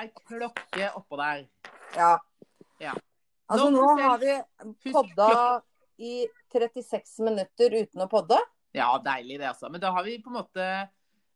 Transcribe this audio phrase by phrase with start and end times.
[0.00, 1.44] ei klokke oppå der.
[1.96, 2.16] Ja.
[2.82, 2.94] Ja.
[3.46, 4.34] Altså, Nå nå har vi
[4.92, 5.30] podda
[6.00, 8.38] i 36 minutter uten å podde.
[8.74, 9.70] Ja, deilig det, altså.
[9.70, 10.66] Men da har vi på en måte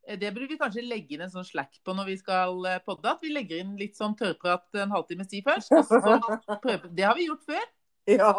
[0.08, 3.10] Det burde vi kanskje legge inn en sånn slack på når vi skal eh, podde.
[3.12, 5.68] At vi legger inn litt sånn tørrprat en halvtimes tid først.
[6.96, 7.66] Det har vi gjort før.
[8.08, 8.32] Ja.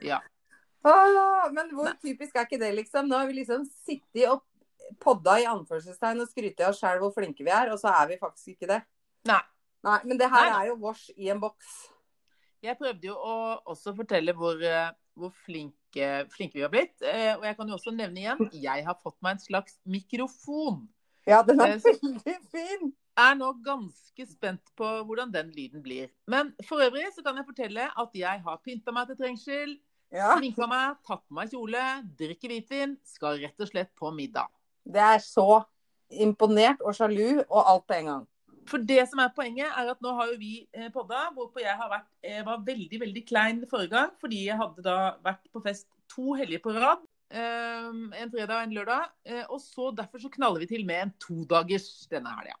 [0.00, 0.22] Ja.
[0.80, 3.10] Ah, men hvor typisk er ikke det, liksom?
[3.10, 4.46] Nå har vi liksom sittet og
[5.04, 8.08] podda i anførselstegn og skrytt av oss sjøl hvor flinke vi er, og så er
[8.14, 8.80] vi faktisk ikke det.
[9.28, 9.42] Nei.
[9.86, 11.88] Nei, Men det her Nei er jo vårs i en boks.
[12.62, 13.36] Jeg prøvde jo å
[13.72, 16.96] også fortelle hvor, eh, hvor flinke, flinke vi har blitt.
[17.00, 20.82] Eh, Og jeg kan jo også nevne igjen, jeg har fått meg en slags mikrofon.
[21.26, 22.92] Ja, den er Eh, veldig fin.
[23.20, 26.08] Jeg er nå ganske spent på hvordan den lyden blir.
[26.28, 29.78] Men for øvrig så kan jeg fortelle at jeg har pynta meg til trengsel,
[30.12, 30.36] Ja.
[30.38, 31.82] sminka meg, tatt på meg kjole,
[32.18, 34.48] drikker hvitvin, skal rett og slett på middag.
[34.84, 35.64] Det er så
[36.10, 38.26] imponert og sjalu og alt på en gang.
[38.70, 41.74] For det som er poenget, er at nå har jo vi eh, podda, hvorpå jeg
[41.76, 44.96] har vært, eh, var veldig veldig klein forrige gang, fordi jeg hadde da
[45.26, 47.02] vært på fest to helger på rad.
[47.30, 47.90] eh,
[48.22, 49.10] En fredag og en lørdag.
[49.50, 52.54] Og så derfor så knaller vi til med en todagers denne helga.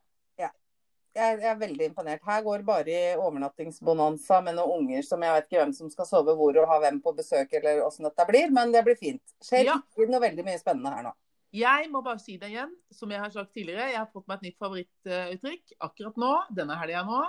[1.10, 2.20] Jeg, jeg er veldig imponert.
[2.22, 6.06] Her går bare i overnattingsbonanza med noen unger som jeg vet ikke hvem som skal
[6.06, 9.22] sove hvor og ha hvem på besøk eller åssen dette blir, men det blir fint.
[9.42, 9.74] Skjer Ja.
[9.98, 11.12] ikke noe veldig mye spennende her nå.
[11.50, 13.88] Jeg må bare si det igjen, som jeg har sagt tidligere.
[13.90, 17.24] Jeg har fått meg et nytt favorittuttrykk akkurat nå, denne helga nå.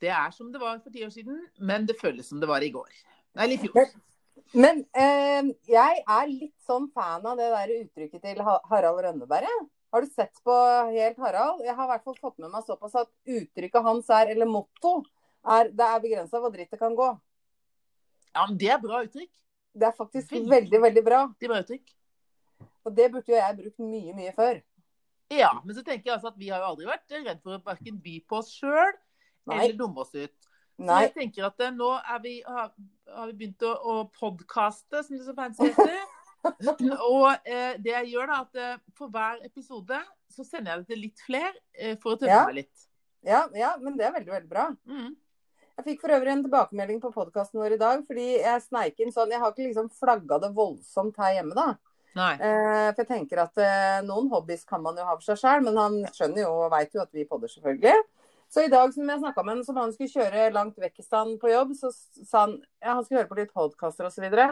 [0.00, 2.64] Det er som det var for ti år siden, men det føles som det var
[2.64, 2.88] i går.
[3.36, 3.90] Nei, litt fjor.
[4.56, 9.68] Men eh, jeg er litt sånn fan av det der uttrykket til Harald Rønneberg.
[9.92, 10.56] Har du sett på
[10.94, 11.60] Helt Harald?
[11.66, 15.02] Jeg har i hvert fall fått med meg såpass at uttrykket hans er, eller motto,
[15.44, 17.12] er det er begrensa hvor dritt det kan gå.
[18.32, 19.32] Ja, men det er bra uttrykk.
[19.76, 20.50] Det er faktisk Veldig.
[20.50, 21.24] veldig, veldig bra.
[21.36, 21.90] Det er bra uttrykk.
[22.86, 24.60] Og det burde jo jeg brukt mye, mye før.
[25.30, 27.62] Ja, men så tenker jeg altså at vi har jo aldri vært redd for å
[27.62, 28.96] hverken by på oss sjøl
[29.50, 30.48] eller dumme oss ut.
[30.80, 31.02] Så Nei.
[31.04, 32.70] jeg tenker at eh, nå er vi, har,
[33.12, 36.00] har vi begynt å, å podkaste, som det så fancy heter.
[37.04, 39.98] Og eh, det jeg gjør, da, at eh, for hver episode
[40.32, 42.46] så sender jeg det til litt flere eh, for å tømme Ja.
[42.48, 42.86] meg litt.
[43.28, 44.70] Ja, ja, men det er veldig, veldig bra.
[44.88, 45.12] Mm.
[45.76, 49.12] Jeg fikk for øvrig en tilbakemelding på podkasten vår i dag, fordi jeg sneik inn
[49.12, 51.68] sånn Jeg har ikke liksom flagga det voldsomt her hjemme, da.
[52.34, 55.62] Eh, for jeg tenker at eh, noen hobbies kan man jo ha for seg sjøl,
[55.66, 58.00] men han skjønner jo og veit jo at vi podder, selvfølgelig.
[58.50, 61.06] Så i dag som jeg snakka med han som han skulle kjøre langt vekk i
[61.06, 64.16] stand på jobb, så sa han ja, han skulle høre på litt podkaster osv.
[64.16, 64.48] Så, videre.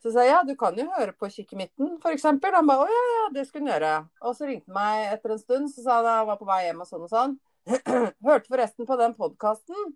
[0.00, 2.24] så sa jeg ja, du kan jo høre på Kikkemitten f.eks.
[2.24, 3.92] Han ba å ja, ja, det skulle han gjøre.
[4.24, 6.62] Og så ringte han meg etter en stund, så sa han han var på vei
[6.64, 7.36] hjem og sånn og sånn.
[8.30, 9.92] Hørte forresten på den podkasten.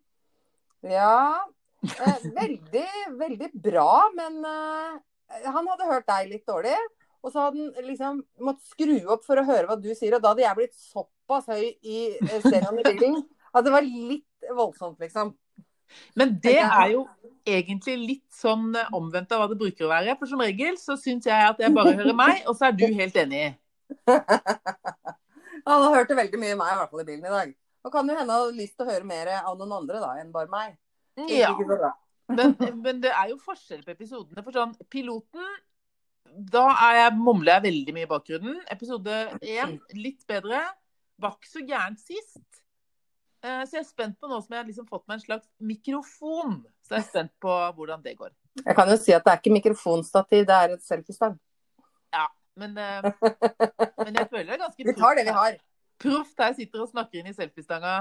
[0.85, 1.41] Ja.
[1.89, 5.01] Eh, veldig, veldig bra, men eh,
[5.45, 6.77] han hadde hørt deg litt dårlig.
[7.23, 10.17] Og så hadde han liksom måttet skru opp for å høre hva du sier.
[10.17, 13.21] Og da hadde jeg blitt såpass høy i eh, stereoen i bilen
[13.55, 15.35] at det var litt voldsomt, liksom.
[16.17, 17.05] Men det er jo
[17.47, 20.17] egentlig litt sånn eh, omvendt av hva det bruker å være.
[20.19, 22.87] For som regel så syns jeg at jeg bare hører meg, og så er du
[22.91, 23.53] helt enig.
[25.69, 27.59] Han hørte veldig mye meg, i hvert fall i bilen i dag.
[27.83, 30.33] Og kan jo hende ha lyst til å høre mer av noen andre da, enn
[30.35, 30.79] bare meg.
[31.31, 31.53] Ja.
[32.37, 34.43] Men, men det er jo forskjell på episodene.
[34.47, 35.47] For sånn, piloten
[36.53, 38.59] Da er jeg, mumler jeg veldig mye i bakgrunnen.
[38.73, 40.63] Episode én litt bedre.
[41.21, 42.43] Var ikke så gærent sist.
[43.45, 45.49] Eh, Så jeg er spent på nå som jeg har liksom fått meg en slags
[45.61, 46.61] mikrofon.
[46.87, 48.31] Så jeg er spent på hvordan det går.
[48.65, 51.39] Jeg kan jo si at det er ikke mikrofonstativ, det er et selfiestang.
[52.61, 53.07] Men, eh,
[54.05, 55.55] men jeg føler det er ganske Vi tar det vi har.
[56.03, 57.95] proft her sitter og snakker inn i selfiestanga.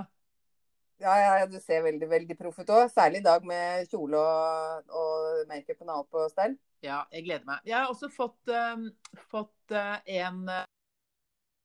[1.02, 2.92] Ja, ja, ja, du ser veldig veldig proff ut òg.
[2.94, 6.54] Særlig i dag med kjole og, og makeupen og alt på stell.
[6.86, 7.64] Ja, jeg gleder meg.
[7.66, 8.84] Jeg har også fått, eh,
[9.32, 10.68] fått uh, en eh,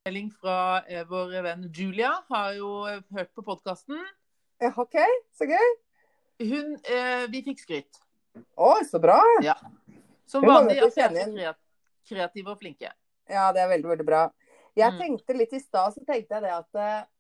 [0.09, 0.57] melding fra
[0.89, 2.15] uh, vår venn Julia.
[2.33, 4.01] Har jo hørt på podkasten.
[4.63, 4.97] Ja, OK,
[5.37, 5.77] så gøy.
[6.41, 8.01] Hun uh, Vi fikk skryt.
[8.57, 9.21] Å, så bra.
[10.29, 11.61] Som vanlig at vi er
[12.09, 12.89] kreative og flinke.
[13.29, 14.27] Ja, det er veldig, veldig bra.
[14.77, 14.99] Jeg Mm.
[15.01, 16.75] tenkte litt i stad, så tenkte jeg det at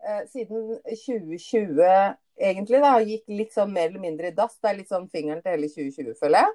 [0.05, 4.77] eh, siden 2020 egentlig da, gikk litt sånn mer eller mindre i dass, det er
[4.77, 6.53] litt sånn fingeren til hele 2020, føler jeg,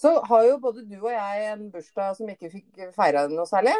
[0.00, 3.74] så har jo både du og jeg en bursdag som ikke fikk feira noe særlig.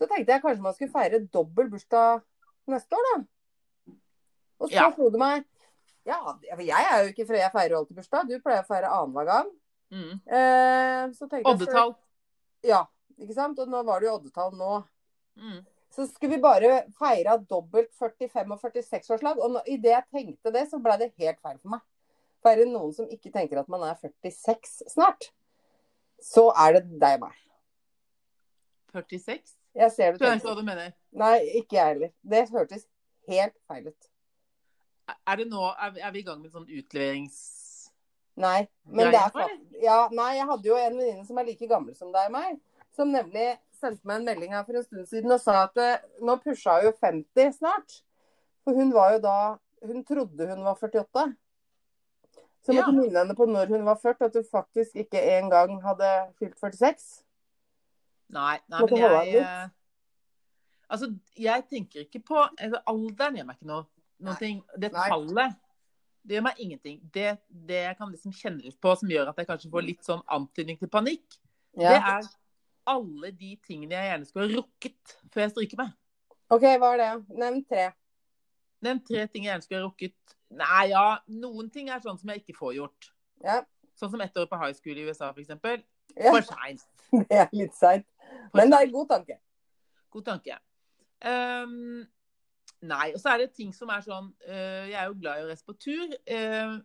[0.00, 2.22] Så tenkte jeg kanskje man skulle feire dobbel bursdag
[2.72, 3.94] neste år, da.
[4.60, 4.90] Og så Ja.
[4.92, 5.44] slo det meg
[6.06, 6.16] Ja,
[6.56, 8.26] jeg er jo ikke fred, jeg feirer alltid bursdag.
[8.26, 9.50] Du pleier å feire annenhver gang.
[9.92, 10.20] Mm.
[10.26, 11.94] Eh, så tenkte jeg Oddetall.
[12.64, 12.86] Ja,
[13.20, 13.58] ikke sant?
[13.58, 14.82] Og nå var det jo oddetall nå.
[15.36, 15.60] Mm.
[15.90, 19.40] Så skulle vi bare feira dobbelt 45- og 46-årslag.
[19.42, 21.84] Og idet jeg tenkte det, så ble det helt feil for meg.
[22.40, 25.28] For er det noen som ikke tenker at man er 46 snart,
[26.22, 27.40] så er det deg og meg.
[28.94, 29.56] 46.
[29.80, 30.94] Jeg ser du Skjønner ikke hva du mener.
[31.14, 32.12] Nei, ikke jeg heller.
[32.32, 32.86] Det hørtes
[33.30, 34.10] helt feil ut.
[35.26, 37.40] Er det nå Er vi, i gang med sånn utleverings...
[38.40, 38.64] Nei.
[38.86, 39.50] Men det er for
[39.82, 42.60] ja, Nei, jeg hadde jo en venninne som er like gammel som deg og meg,
[42.94, 43.48] som nemlig
[43.80, 46.78] sendte meg en melding her for en stund siden og sa at eh, nå pusha
[46.78, 48.00] hun jo 50 snart.
[48.64, 49.38] For hun var jo da
[49.80, 51.22] Hun trodde hun var 48.
[52.60, 52.96] Så jeg måtte Ja.
[53.00, 57.24] minne henne på når hun var 40, at hun faktisk ikke engang hadde fylt 46.
[58.28, 59.68] Nei, nei Måtte men jeg eh,
[60.90, 63.86] Altså, jeg tenker ikke på altså, Alderen gjør meg ikke noe,
[64.20, 64.60] noe ting.
[64.76, 65.56] Det tallet
[66.22, 66.98] det gjør meg ingenting.
[67.14, 70.04] Det, det jeg kan liksom kjenne litt på, som gjør at jeg kanskje får litt
[70.06, 71.38] sånn antydning til panikk,
[71.78, 72.26] det er
[72.88, 75.96] alle de tingene jeg gjerne skulle ha rukket før jeg stryker meg.
[76.50, 77.10] OK, hva er det?
[77.38, 77.88] Nevn tre.
[78.84, 80.36] Nevn tre ting jeg gjerne skulle ha rukket.
[80.60, 81.04] Nei, ja,
[81.42, 83.10] noen ting er sånn som jeg ikke får gjort.
[83.44, 83.60] Ja.
[83.98, 85.52] Sånn som ett år på high school i USA, f.eks.
[86.16, 86.32] ja.
[86.32, 86.86] For seint.
[87.30, 88.06] Det er litt seint.
[88.54, 89.36] Men det er en god tanke.
[90.14, 90.56] God tanke.
[91.26, 92.02] Um,
[92.86, 95.44] nei, og så er det ting som er sånn uh, Jeg er jo glad i
[95.44, 96.14] å reise på tur.
[96.30, 96.78] Uh,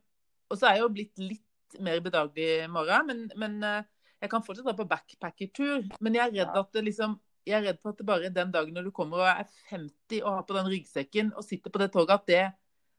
[0.50, 3.88] og så er jeg jo blitt litt mer bedagelig i morgen, men, men øh,
[4.26, 5.86] jeg kan fortsatt dra på backpackertur.
[6.02, 6.60] Men jeg er redd Ja.
[6.66, 9.20] at det liksom jeg er redd for at det bare den dagen når du kommer
[9.22, 12.46] og er 50 og har på den ryggsekken og sitter på det toget, at, det,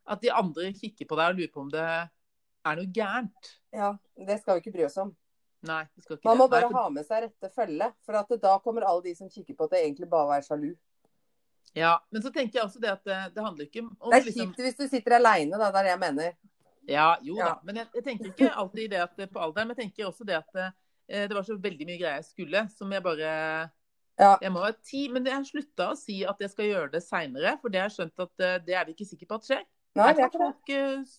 [0.06, 3.50] at de andre kikker på deg og lurer på om det er noe gærent.
[3.74, 5.10] Ja, Det skal vi ikke bry oss om.
[5.66, 6.50] Nei, vi skal ikke Man må det.
[6.52, 7.92] Nei, bare for- ha med seg rette følge.
[8.06, 10.76] For at da kommer alle de som kikker på at det egentlig bare er sjalu.
[11.74, 14.24] Ja, men så tenker jeg også det at det, det handler ikke om Det er
[14.30, 15.72] liksom, kjipt hvis du sitter aleine, da.
[15.74, 16.32] Det er det jeg mener.
[16.88, 17.58] Ja, jo da.
[17.66, 20.24] Men jeg, jeg tenker ikke alltid det at det på alderen, men jeg tenker også
[20.24, 20.70] det at eh,
[21.06, 23.32] det var så veldig mye greier jeg skulle, som jeg bare
[24.16, 24.32] Ja.
[24.40, 25.12] Jeg må ha tid.
[25.12, 27.98] Men jeg slutta å si at jeg skal gjøre det seinere, for det har jeg
[27.98, 29.64] skjønt at eh, det er vi ikke sikre på at skjer.
[29.96, 31.14] Nei, Jeg kan folk, eh,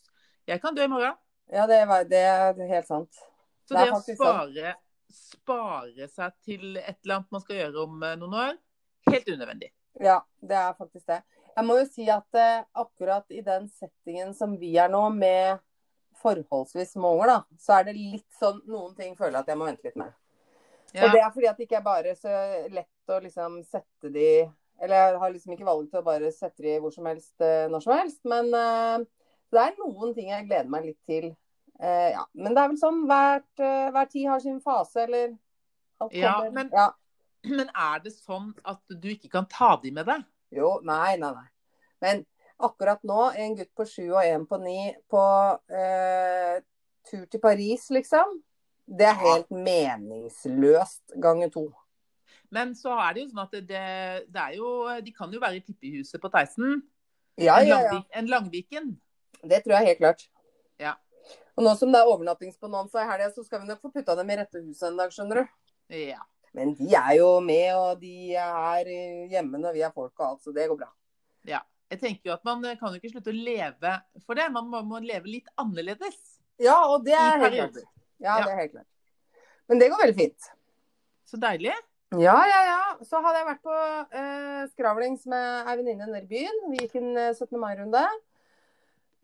[0.48, 1.18] jeg kan dø i morgen.
[1.54, 3.24] Ja, det, er, det er helt sant.
[3.68, 4.76] Så Det det, å spare,
[5.14, 8.54] spare seg til et eller annet man skal gjøre om eh, noen år,
[9.12, 9.72] helt unødvendig.
[10.04, 11.22] Ja, det er faktisk det.
[11.58, 15.64] Jeg må jo si at eh, akkurat i den settingen som vi er nå, med
[16.22, 19.60] forholdsvis små unger, da, så er det litt sånn Noen ting føler jeg at jeg
[19.60, 20.14] må vente litt med.
[20.94, 21.06] Ja.
[21.06, 22.34] Og det er fordi at det ikke er bare så
[22.72, 24.30] lett å liksom sette de
[24.80, 27.84] Eller jeg har liksom ikke valgt å bare sette de hvor som helst eh, når
[27.84, 28.20] som helst.
[28.30, 29.02] Men uh,
[29.52, 31.32] det er noen ting jeg gleder meg litt til.
[31.82, 32.24] Uh, ja.
[32.38, 35.34] Men det er vel sånn hvert, uh, hver tid har sin fase, eller
[36.14, 36.92] Ja, men- ja.
[37.58, 40.26] Men er det sånn at du ikke kan ta de med deg?
[40.54, 41.48] Jo, nei, nei, nei.
[42.04, 42.24] Men
[42.58, 44.80] akkurat nå, en gutt på sju og en på ni
[45.12, 45.24] på
[45.70, 46.60] eh,
[47.08, 48.40] tur til Paris, liksom.
[48.88, 51.66] Det er helt meningsløst ganger to.
[52.56, 53.88] Men så er det jo sånn at det,
[54.32, 54.70] det, er jo
[55.04, 56.80] De kan jo være i tippehuset på Theisen.
[57.36, 57.98] Ja, en, ja, ja.
[58.16, 58.96] En Langviken.
[59.44, 60.24] Det tror jeg helt klart.
[60.82, 60.96] Ja.
[61.58, 64.32] Og nå som det er overnattingsbonanza i helga, så skal vi nok få putta dem
[64.32, 65.56] i rette huset en dag, skjønner du.
[65.98, 66.24] Ja.
[66.56, 70.30] Men de er jo med, og de er eh, hjemme når vi er folk og
[70.32, 70.90] alt, så det går bra.
[71.88, 73.94] Jeg tenker jo at Man kan jo ikke slutte å leve
[74.26, 74.50] for det.
[74.52, 76.18] Man må, må leve litt annerledes.
[76.62, 77.84] Ja, og det er helt klart.
[78.18, 78.46] Ja, Ja.
[78.46, 78.90] det er helt klart.
[79.68, 80.50] Men det går veldig fint.
[81.28, 81.76] Så deilig.
[82.16, 82.84] Ja, ja, ja.
[83.04, 86.62] Så hadde jeg vært på uh, skravlings med ei venninne nede i byen.
[86.72, 87.58] Vi gikk en eh, 17.
[87.60, 88.04] mai-runde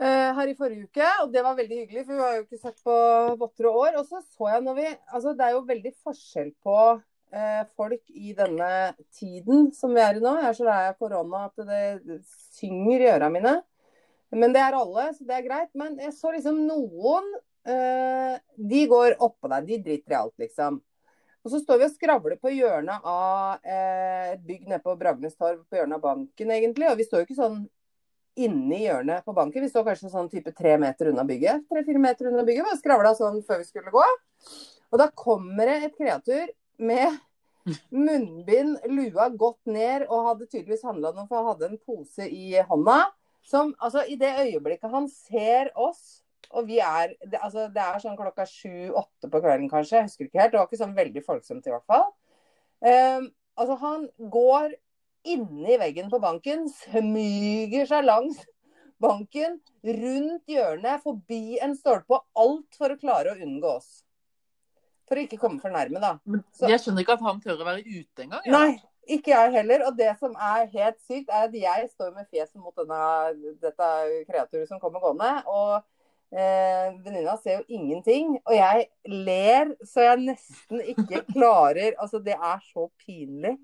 [0.04, 2.60] uh, her i forrige uke, og det var veldig hyggelig, for vi har jo ikke
[2.60, 2.98] sett på
[3.40, 4.02] votter og år.
[4.02, 8.04] Og så så jeg når vi Altså, det er jo veldig forskjell på uh, folk
[8.12, 8.72] i denne
[9.16, 10.36] tiden som vi er i nå.
[10.42, 12.20] Jeg er så lei av korona at det
[12.54, 13.58] synger i øra mine.
[14.34, 15.70] Men det er alle, så det er greit.
[15.78, 17.30] Men jeg så liksom noen
[17.70, 19.70] eh, De går oppå deg.
[19.70, 20.82] De driter i alt, liksom.
[21.44, 25.36] Og så står vi og skravler på hjørnet av eh, et bygg nede på Bragnes
[25.36, 26.88] torv, på hjørnet av banken egentlig.
[26.90, 27.64] Og vi står jo ikke sånn
[28.40, 31.68] inni hjørnet på banken, vi står kanskje sånn type tre meter unna bygget.
[31.70, 32.72] Tre-fire meter unna bygget.
[32.72, 34.06] Vi skravla sånn før vi skulle gå.
[34.94, 36.48] Og da kommer det et kreatur
[36.82, 37.20] med
[37.96, 42.58] munnbind, lua godt ned, og hadde tydeligvis handla noe, for han hadde en pose i
[42.70, 43.00] hånda.
[43.44, 48.02] Som altså, i det øyeblikket han ser oss og vi er det, altså, det er
[48.02, 49.98] sånn klokka sju-åtte på kvelden, kanskje.
[49.98, 50.54] Jeg husker ikke helt.
[50.54, 52.08] Det var ikke sånn veldig folksomt, i hvert fall.
[52.84, 54.76] Um, altså, han går
[55.34, 58.44] inni veggen på banken, smyger seg langs
[59.04, 64.04] banken, rundt hjørnet, forbi en stolpe, alt for å klare å unngå oss.
[65.10, 66.18] For å ikke komme for nærme, da.
[66.56, 68.42] Så- jeg skjønner ikke at han tør å være ute engang.
[68.46, 68.52] ja.
[68.52, 69.88] Nei, ikke jeg heller.
[69.88, 73.90] Og det som er helt sykt, er at jeg står med fjeset mot denne, dette
[74.30, 75.44] kreaturet som kommer gående.
[75.46, 75.84] Og
[76.32, 78.38] eh, venninna ser jo ingenting.
[78.46, 83.58] Og jeg ler så jeg nesten ikke klarer Altså, det er så pinlig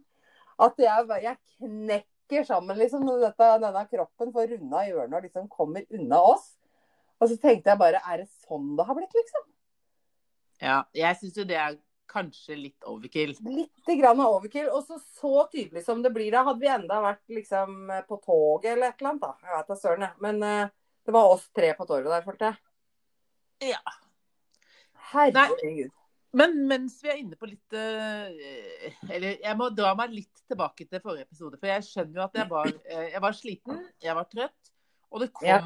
[0.60, 5.48] at jeg, jeg knekker sammen liksom når dette, denne kroppen får runda hjørnet og liksom
[5.48, 6.58] kommer unna oss.
[7.22, 9.48] Og så tenkte jeg bare Er det sånn det har blitt, liksom?
[10.60, 11.78] Ja, jeg syns jo det er
[12.10, 13.36] kanskje litt overkill.
[13.46, 14.70] Litt grann overkill.
[14.74, 18.74] Og så så tydelig som det blir da, hadde vi enda vært liksom på toget
[18.74, 19.36] eller et eller annet, da.
[19.46, 20.24] Jeg vet da søren, jeg.
[20.26, 20.74] Men uh,
[21.06, 23.74] det var oss tre på torget der, følte jeg.
[23.74, 23.96] Ja.
[25.14, 25.96] Herregud.
[26.38, 28.28] Men mens vi er inne på litt uh,
[29.10, 31.58] Eller jeg må dra meg litt tilbake til forrige episode.
[31.58, 34.74] For jeg skjønner jo at jeg var, uh, jeg var sliten, jeg var trøtt.
[35.10, 35.60] Og det kom ja.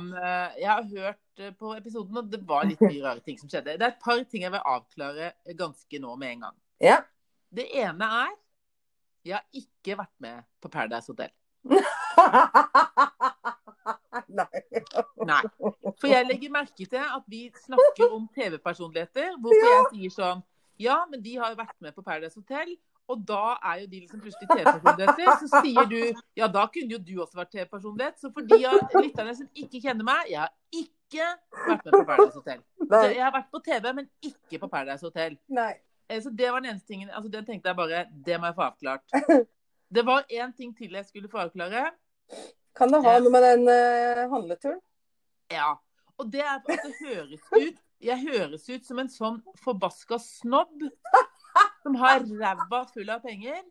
[0.60, 3.78] Jeg har hørt på episoden, at det var litt mye rare ting som skjedde.
[3.80, 6.58] Det er et par ting jeg vil avklare ganske nå med en gang.
[6.84, 7.00] Ja.
[7.54, 8.32] Det ene er
[9.24, 11.32] Jeg har ikke vært med på Paradise Hotel.
[14.34, 14.48] Nei.
[15.24, 15.42] Nei.
[16.00, 20.44] For jeg legger merke til at vi snakker om TV-personligheter, hvorfor jeg sier sånn
[20.82, 22.76] Ja, men de har jo vært med på Paradise Hotel.
[23.12, 25.32] Og da er jo de liksom plutselig TV-personligheter.
[25.42, 26.00] Så sier du
[26.40, 28.20] ja, da kunne jo du også vært TV-personlighet.
[28.22, 31.28] Så for de av lytterne som ikke kjenner meg, jeg har ikke
[31.68, 32.62] vært med på Paradise Hotel.
[32.84, 35.36] Så jeg har vært på TV, men ikke på Paradise Hotel.
[35.52, 35.74] Nei.
[36.24, 38.66] Så det var den eneste tingen altså Den tenkte jeg bare Det må jeg få
[38.68, 39.14] avklart.
[39.96, 41.92] Det var én ting til jeg skulle få avklare.
[42.76, 44.80] Kan det ha noe med den uh, handleturen?
[45.54, 45.76] Ja.
[46.18, 50.88] Og det er at det høres ut Jeg høres ut som en sånn forbaska snobb
[51.84, 53.62] som har ræva full av penger.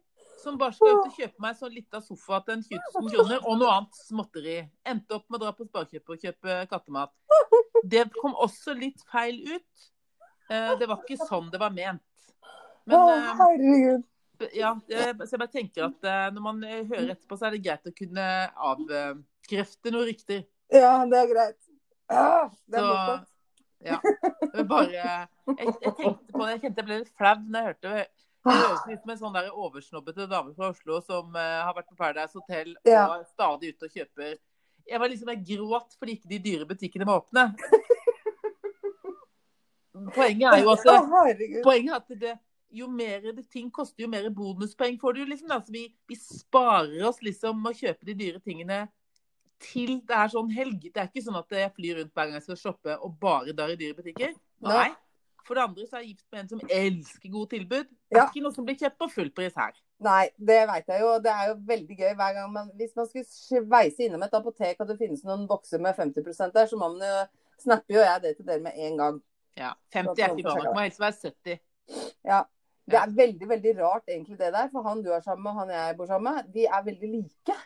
[0.43, 3.45] Som bare skal ut og kjøpe meg sånn lita sofa til en 20 000 kroner
[3.47, 4.57] og noe annet småtteri.
[4.91, 7.13] Endte opp med å dra på sparekjøpet og kjøpe kattemat.
[7.95, 9.85] Det kom også litt feil ut.
[10.51, 12.03] Uh, det var ikke sånn det var ment.
[12.91, 14.09] Men, Å, herregud
[14.51, 17.95] ja, så jeg bare tenker at når man hører etterpå, så er det greit å
[17.95, 18.25] kunne
[18.71, 20.41] avkrefte noe riktig.
[20.73, 21.61] Ja, det er greit.
[22.11, 23.29] Ja, det er morsomt.
[23.83, 23.99] Ja.
[24.69, 27.95] Bare jeg, jeg, tenkte på det, jeg kjente jeg ble litt flau når jeg hørte
[27.97, 28.05] det.
[28.43, 31.91] Det høres ut som en sånn der oversnobbete dame fra Oslo som uh, har vært
[31.93, 33.05] på Paradise Hotel og ja.
[33.29, 34.33] stadig ute og kjøper
[34.91, 37.45] Jeg var liksom, jeg gråt fordi ikke de dyre butikkene var åpne.
[40.17, 40.83] Poenget er jo at,
[41.63, 42.33] poenget er at det,
[42.73, 45.23] jo mer det ting koster, jo mer bonuspoeng får du.
[45.29, 45.51] Liksom.
[45.53, 48.87] Altså, vi, vi, sparer oss liksom å kjøpe de dyre tingene
[49.63, 50.89] til det er sånn helg.
[50.91, 53.55] Det er ikke sånn at jeg flyr rundt hver gang jeg skal shoppe og bare
[53.57, 54.35] drar i dyre butikker.
[54.67, 54.91] Nei.
[55.43, 57.89] For det andre så er jeg gift med en som elsker gode tilbud.
[57.91, 58.29] Det er ja.
[58.31, 59.75] ikke noe som blir kjøpt på full pris her.
[60.03, 61.11] Nei, det veit jeg jo.
[61.23, 64.81] Det er jo veldig gøy hver gang man Hvis man skulle sveise innom et apotek
[64.83, 67.21] og det finnes noen bokser med 50% der, så må man jo
[67.63, 69.21] snapper jo jeg det til dere med en gang.
[69.59, 69.75] Ja.
[69.95, 70.75] 50 er ikke bra nok.
[70.75, 71.63] Må helst være 70.
[72.27, 72.43] Ja.
[72.93, 74.71] Det er veldig veldig rart egentlig det der.
[74.73, 77.59] For han du er sammen med, han jeg bor sammen med, de er veldig like.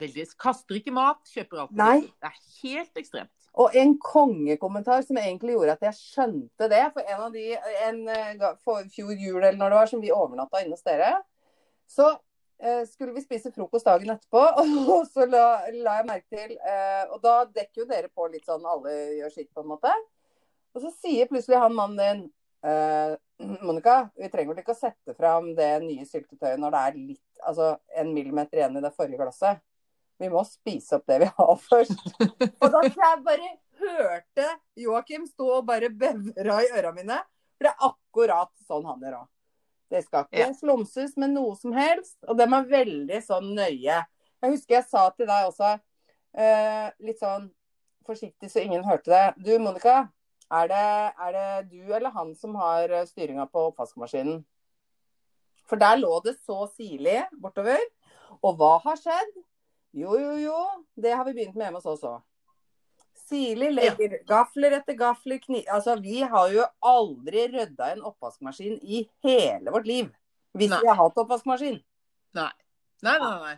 [0.00, 0.26] Veldig.
[0.40, 1.72] Kaster ikke mat, kjøper alt.
[1.76, 2.00] Nei.
[2.20, 3.32] Det er helt ekstremt.
[3.60, 6.82] Og en kongekommentar som egentlig gjorde at jeg skjønte det.
[6.94, 7.46] For en av de
[7.86, 8.02] en,
[8.64, 11.10] for fjor jul eller når det var, som vi overnatta inne hos dere,
[11.90, 12.08] så
[12.62, 14.44] eh, skulle vi spise frokost dagen etterpå.
[14.96, 18.48] Og så la, la jeg merke til eh, Og da dekker jo dere på litt
[18.48, 19.92] sånn alle gjør sitt, på en måte.
[20.72, 22.24] Og så sier plutselig han mannen din
[22.64, 23.18] eh,
[23.66, 27.28] Monica, vi trenger vel ikke å sette fram det nye syltetøyet når det er litt,
[27.42, 29.60] altså en millimeter igjen i det forrige glasset.
[30.20, 32.02] Vi må spise opp det vi har først.
[32.22, 33.52] Og da jeg bare
[33.82, 37.18] hørte Joakim stå og bare bevra i øra mine.
[37.56, 39.30] For det er akkurat sånn han gjør òg.
[39.92, 40.52] Det skal ikke ja.
[40.56, 42.16] slumses med noe som helst.
[42.26, 43.98] Og de er veldig sånn nøye.
[44.42, 45.74] Jeg husker jeg sa til deg også,
[46.38, 47.50] uh, litt sånn
[48.06, 49.26] forsiktig så ingen hørte det.
[49.44, 50.06] Du Monica,
[50.52, 50.86] er det,
[51.26, 54.42] er det du eller han som har styringa på oppvaskmaskinen?
[55.68, 57.80] For der lå det så sirlig bortover.
[58.42, 59.36] Og hva har skjedd?
[59.92, 60.58] Jo, jo, jo.
[60.96, 62.20] Det har vi begynt med hjemme hos oss òg.
[63.28, 65.62] Sirlig legger gafler etter gafler, kni...
[65.72, 70.08] Altså, vi har jo aldri rydda en oppvaskmaskin i hele vårt liv.
[70.56, 70.80] Hvis nei.
[70.82, 71.78] vi har hatt oppvaskmaskin.
[72.36, 72.50] Nei.
[73.04, 73.54] Nei, nei, nei.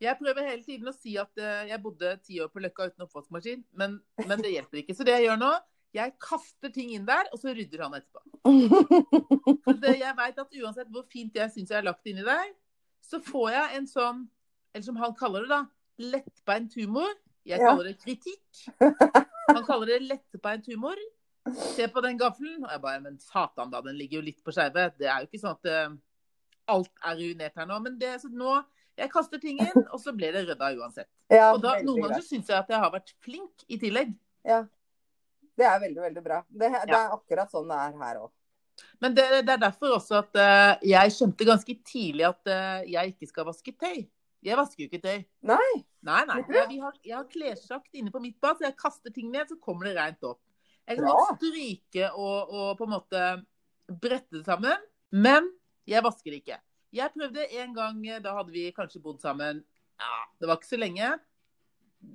[0.00, 3.06] Jeg prøver hele tiden å si at uh, jeg bodde ti år på Løkka uten
[3.06, 3.96] oppvaskmaskin, men,
[4.28, 4.96] men det hjelper ikke.
[4.96, 5.52] Så det jeg gjør nå,
[5.96, 8.20] jeg kaster ting inn der, og så rydder han etterpå.
[9.64, 12.50] For det, jeg vet at uansett hvor fint jeg syns jeg har lagt inni der,
[13.06, 14.24] så får jeg en sånn,
[14.76, 15.62] eller som han kaller det, da,
[16.12, 17.14] lettbeint humor.
[17.46, 18.66] Jeg kaller det kritikk.
[19.46, 21.00] Han kaller det lettbeint humor.
[21.54, 22.64] Se på den gaffelen.
[22.64, 23.80] Og jeg bare Men satan, da.
[23.80, 24.90] Den ligger jo litt på skeive.
[24.98, 25.96] Det er jo ikke sånn at uh,
[26.76, 27.78] alt er ruinert her nå.
[27.84, 28.58] Men det, så nå
[28.96, 31.10] Jeg kaster ting inn, og så blir det rydda uansett.
[31.28, 34.14] Ja, og da, noen ganger så syns jeg at jeg har vært flink i tillegg.
[34.46, 34.62] Ja.
[35.56, 36.38] Det er veldig, veldig bra.
[36.48, 38.30] Det, det er akkurat sånn det er her òg.
[39.00, 43.12] Men det, det, er derfor også at uh, jeg skjønte ganske tidlig at uh, jeg
[43.12, 44.06] ikke skal vaske tøy.
[44.46, 45.22] Jeg vasker jo ikke tøy.
[45.50, 45.70] Nei?
[46.06, 46.38] Nei, nei.
[46.54, 49.58] Jeg, har, jeg har klessjakt inne på mitt bad, så jeg kaster ting ned, så
[49.62, 50.42] kommer det rent opp.
[50.86, 53.22] Jeg kan godt stryke og, og, på en måte
[54.02, 54.84] brette det sammen,
[55.14, 55.48] men
[55.86, 56.60] jeg vasker det ikke.
[56.94, 59.64] Jeg prøvde en gang, da hadde vi kanskje bodd sammen
[59.98, 61.08] ja, Det var ikke så lenge.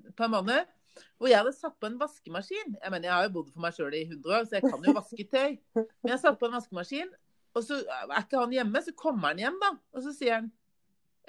[0.08, 0.70] Et par måneder.
[1.18, 2.78] Hvor jeg hadde satt på en vaskemaskin.
[2.78, 4.88] Jeg mener, jeg har jo bodd for meg sjøl i 100 år, så jeg kan
[4.88, 5.58] jo vaske tøy.
[5.76, 7.12] Men jeg satte på en vaskemaskin,
[7.52, 9.74] Og så er ikke han hjemme, så kommer han hjem, da.
[9.92, 10.46] Og så sier han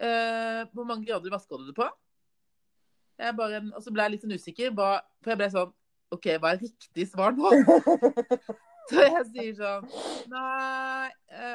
[0.03, 1.87] eh, Hvor mange grader vaska du det på?
[3.23, 5.73] Jeg bare, og så ble jeg litt sånn usikker, hva, for jeg ble sånn
[6.13, 7.49] OK, hva er riktig svar nå?
[8.91, 9.87] Så jeg sier sånn
[10.33, 11.09] Nei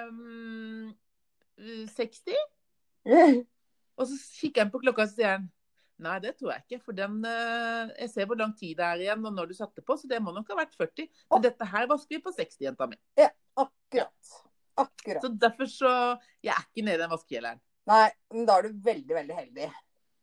[0.08, 0.96] um,
[1.92, 2.40] 60?
[3.98, 5.48] Og så kikker han på klokka og sier han
[5.98, 6.78] Nei, det tror jeg ikke.
[6.86, 9.82] For den, uh, jeg ser hvor lang tid det er igjen og når du satte
[9.82, 11.08] på, så det må nok ha vært 40.
[11.34, 13.00] Men dette her vasker vi på 60, jenta mi.
[13.58, 14.36] Akkurat.
[14.78, 15.24] Akkurat.
[15.24, 15.94] Så derfor så
[16.46, 17.64] Jeg er ikke nede i den vaskehjelleren.
[17.88, 19.68] Nei, men da er du veldig, veldig heldig.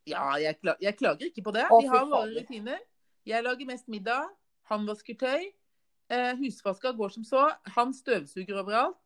[0.05, 1.63] Ja, jeg, kla- jeg klager ikke på det.
[1.65, 2.81] Å, Vi har våre rutiner.
[3.25, 4.27] Jeg lager mest middag.
[4.69, 5.47] Han vasker tøy.
[6.13, 7.47] Eh, husvaska går som så.
[7.77, 9.01] Han støvsuger overalt.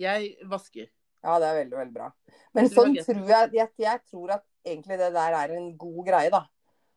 [0.00, 0.88] Jeg vasker.
[1.22, 2.08] Ja, det er veldig, veldig bra.
[2.56, 6.30] Men sånn tror jeg, jeg Jeg tror at egentlig det der er en god greie,
[6.32, 6.46] da.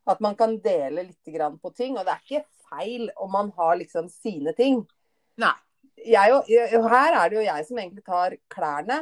[0.08, 1.98] At man kan dele litt grann på ting.
[2.00, 4.86] Og det er ikke feil om man har liksom sine ting.
[5.38, 5.54] Nei.
[6.06, 8.98] Jeg, og her er det jo jeg som egentlig tar klærne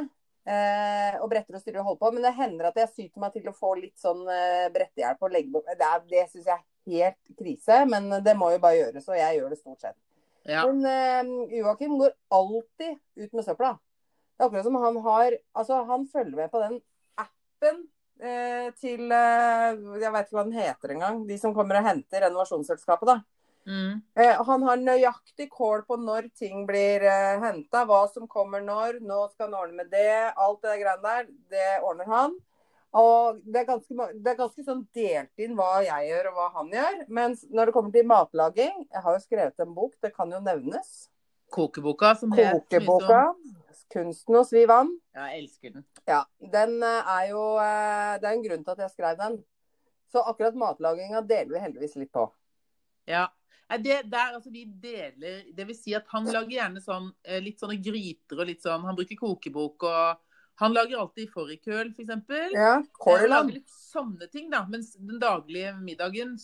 [0.46, 2.12] eh, og bretter og styrer og holder på.
[2.16, 5.32] Men det hender at jeg syter meg til å få litt sånn eh, brettehjelp og
[5.34, 9.08] legge Det, er- det syns jeg er helt krise, men det må jo bare gjøres.
[9.08, 9.96] Og jeg gjør det stort sett.
[10.44, 10.66] Ja.
[10.68, 13.74] Men eh, Joakim går alltid ut med søpla.
[14.34, 16.80] Det er akkurat som han har Altså, han følger med på den
[17.22, 17.76] appen
[18.20, 21.20] eh, til eh, Jeg veit ikke hva den heter engang.
[21.28, 23.20] De som kommer og henter renovasjonsselskapet, da.
[23.66, 24.00] Mm.
[24.20, 29.00] Eh, han har nøyaktig kål på når ting blir eh, henta, hva som kommer når.
[29.04, 30.34] Nå skal han ordne med det.
[30.36, 32.36] Alt det greiene der, det ordner han.
[32.94, 36.50] Og det er, ganske, det er ganske sånn delt inn hva jeg gjør og hva
[36.60, 37.00] han gjør.
[37.18, 40.38] Mens når det kommer til matlaging Jeg har jo skrevet en bok, det kan jo
[40.44, 40.92] nevnes.
[41.54, 43.26] Kokeboka som het Kokeboka.
[43.94, 44.90] 'Kunsten å svi vann'.
[45.14, 45.84] Ja, jeg elsker den.
[46.08, 46.22] Ja,
[46.54, 49.36] den eh, er jo eh, Det er en grunn til at jeg skrev den.
[50.10, 52.28] Så akkurat matlaginga deler vi heldigvis litt på.
[53.10, 53.28] Ja.
[53.70, 57.40] Nei, Det, der, altså, vi deler Det vil si at han lager gjerne sånn, eh,
[57.42, 62.52] litt sånne gryter og litt sånn Han bruker kokebok og Han lager alltid fårikøl, f.eks.
[62.54, 64.60] Ja, Kål i lager litt sånne ting, da.
[64.70, 66.36] Mens den daglige middagen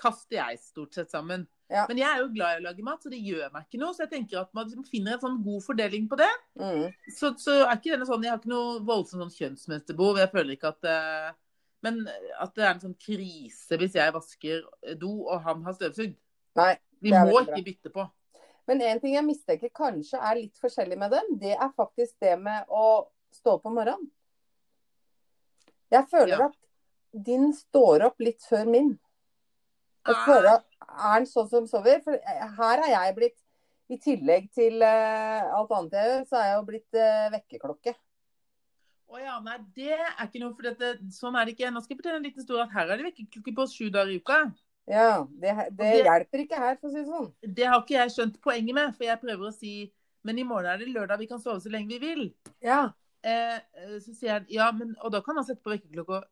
[0.00, 1.46] kaster jeg stort sett sammen.
[1.70, 1.84] Ja.
[1.88, 3.94] Men jeg er jo glad i å lage mat, så det gjør meg ikke noe.
[3.94, 6.30] Så jeg tenker at man liksom finner en sånn god fordeling på det.
[6.58, 6.88] Mm.
[7.16, 10.18] Så, så er ikke denne sånn Jeg har ikke noe voldsomt sånn kjønnsmønsterbehov.
[10.18, 11.30] Jeg føler ikke at uh,
[11.86, 14.66] Men at det er en sånn krise hvis jeg vasker
[15.00, 16.18] do og han har støvsugd.
[16.56, 16.72] Nei.
[17.00, 18.04] Vi må ikke bytte på.
[18.68, 22.36] Men en ting jeg mistenker kanskje er litt forskjellig med dem, det er faktisk det
[22.38, 24.10] med å stå opp om morgenen.
[25.90, 26.46] Jeg føler Ja.
[26.46, 28.98] at din står opp litt før min.
[30.06, 30.24] Jeg Ah.
[30.26, 32.00] føler at Er den sånn som sover?
[32.02, 33.38] For her er jeg blitt
[33.90, 37.94] I tillegg til uh, alt annet jeg gjør, så er jeg jo blitt uh, vekkerklokke.
[39.10, 40.54] Å ja, nei, det er ikke noe.
[40.54, 41.72] For dette, sånn er det ikke.
[41.74, 44.12] Nå skal jeg fortelle en liten historie at her er det vekkerklokke på sju dager
[44.14, 44.54] i uka.
[44.90, 47.30] Ja, det, det, det- hjelper ikke her, for å si det sånn.
[47.46, 49.74] Det har ikke jeg skjønt poenget med, for jeg prøver å si
[50.26, 52.26] men i morgen er det lørdag, vi kan sove så lenge vi vil.
[52.64, 52.90] Ja.
[53.24, 56.22] Eh, eh, så sier han ja, men og da kan han sette på vekkerklokka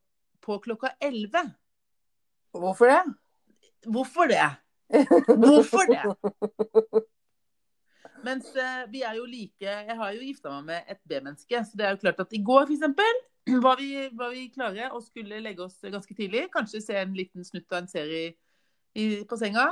[0.44, 1.52] på klokka 11.
[2.56, 3.02] Hvorfor det?
[3.88, 4.48] Hvorfor det?
[5.44, 6.04] Hvorfor det?
[8.24, 11.78] Mens eh, vi er jo like Jeg har jo gifta meg med et B-menneske, så
[11.78, 13.24] det er jo klart at i går f.eks.
[13.48, 16.48] Var vi, var vi klare og skulle legge oss ganske tidlig.
[16.52, 18.34] Kanskje se en liten snutt av en serie
[18.98, 19.70] i, på senga.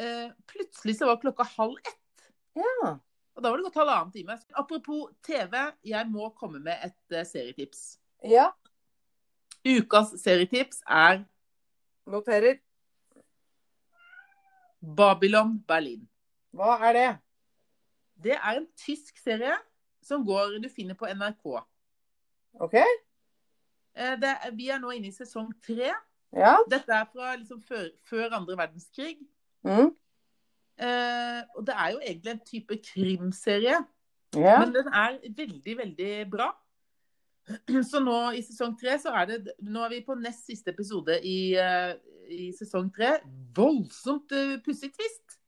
[0.00, 2.26] Eh, plutselig så var klokka halv ett.
[2.56, 2.96] Ja.
[3.36, 4.36] Og da var det gått halvannen time.
[4.56, 7.98] Apropos TV, jeg må komme med et uh, serietips.
[8.24, 8.50] ja.
[9.66, 11.24] Ukas serietips er
[12.06, 12.60] Noterer.
[14.78, 16.04] Babylon Berlin.
[16.54, 17.08] Hva er det?
[18.28, 19.56] Det er en tysk serie
[20.06, 21.58] som går du finner på NRK.
[22.62, 22.76] OK?
[22.78, 25.90] Eh, Det, vi er nå inne i sesong tre.
[26.36, 26.56] Ja.
[26.70, 29.16] Dette er fra liksom før, før andre verdenskrig.
[29.66, 29.94] Mm.
[30.76, 33.78] Eh, og det er jo egentlig en type krimserie,
[34.36, 34.58] Ja.
[34.60, 36.50] men den er veldig, veldig bra.
[37.90, 41.14] Så nå i sesong tre så er det Nå er vi på nest siste episode
[41.22, 41.94] i, eh,
[42.28, 43.20] i sesong tre.
[43.54, 45.38] Voldsomt uh, pussig twist.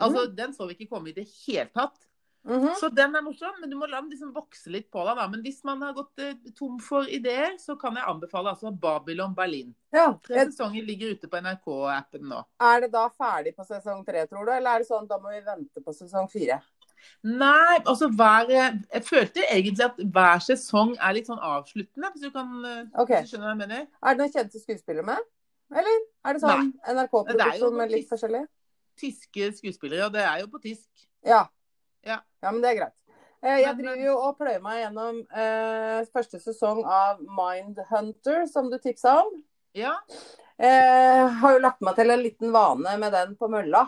[0.00, 1.98] Altså, den så vi ikke komme i det hele tatt.
[2.46, 2.70] Mhm.
[2.80, 5.16] Så den er morsom, men du må la den liksom vokse litt på deg.
[5.16, 5.26] da.
[5.28, 9.34] Men hvis man har gått eh, tom for ideer, så kan jeg anbefale altså Babylon
[9.34, 9.74] Berlin.
[9.92, 10.14] ja.
[10.24, 12.44] Tre Jeg- sesonger ligger ute på NRK-appen nå.
[12.60, 14.52] Er det da ferdig på sesong tre, tror du?
[14.52, 16.62] Eller er det sånn da må vi vente på sesong fire?
[17.24, 22.30] Nei, altså hver Jeg følte egentlig at hver sesong er litt sånn avsluttende, hvis du
[22.30, 22.88] kan okay.
[22.94, 23.08] Ok.
[23.08, 23.86] hvis du skjønner hva jeg mener.
[24.02, 25.18] Er det noen kjente skuespillere med?
[25.72, 28.46] Eller er det sånn NRK-produksjon med litt forskjellig?
[28.96, 30.88] Tyske skuespillere, og det er jo på tysk.
[31.24, 31.46] Ja.
[32.06, 32.20] Ja.
[32.42, 32.96] ja, men det er greit.
[33.40, 38.76] Eh, Jeg driver jo og pløyer meg gjennom eh, første sesong av Mindhunter, som du
[38.80, 39.38] tipsa om.
[39.76, 39.94] Ja.
[40.60, 43.86] Eh, har jo lagt meg til en liten vane med den på mølla.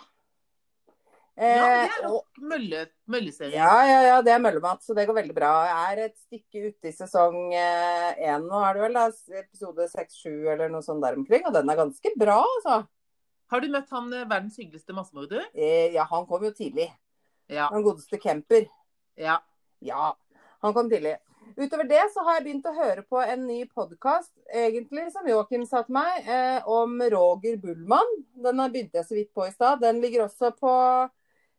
[1.37, 3.57] Eh, ja det er og, nok mølle, Mølleserie.
[3.57, 5.53] Ja, ja, ja, det er møllemat, så det går veldig bra.
[5.69, 8.99] Jeg er et stykke ute i sesong én nå, er det vel?
[8.99, 9.07] da,
[9.41, 11.45] Episode seks-sju eller noe sånt der omkring.
[11.49, 12.83] Og den er ganske bra, altså.
[13.53, 15.45] Har du møtt han eh, verdens hyggeligste massemorder?
[15.53, 16.89] Eh, Ja, han kom jo tidlig.
[17.53, 17.69] Ja.
[17.73, 18.67] Den godeste Kemper.
[19.21, 19.39] ja.
[19.83, 20.13] Ja,
[20.63, 21.17] han kom tidlig.
[21.57, 25.65] Utover det så har jeg begynt å høre på en ny podkast, egentlig, som Joakim
[25.67, 28.13] sa til meg, eh, om Roger Bullmann.
[28.45, 29.81] Den har- begynte jeg så vidt på i stad.
[29.81, 31.11] Den ligger også på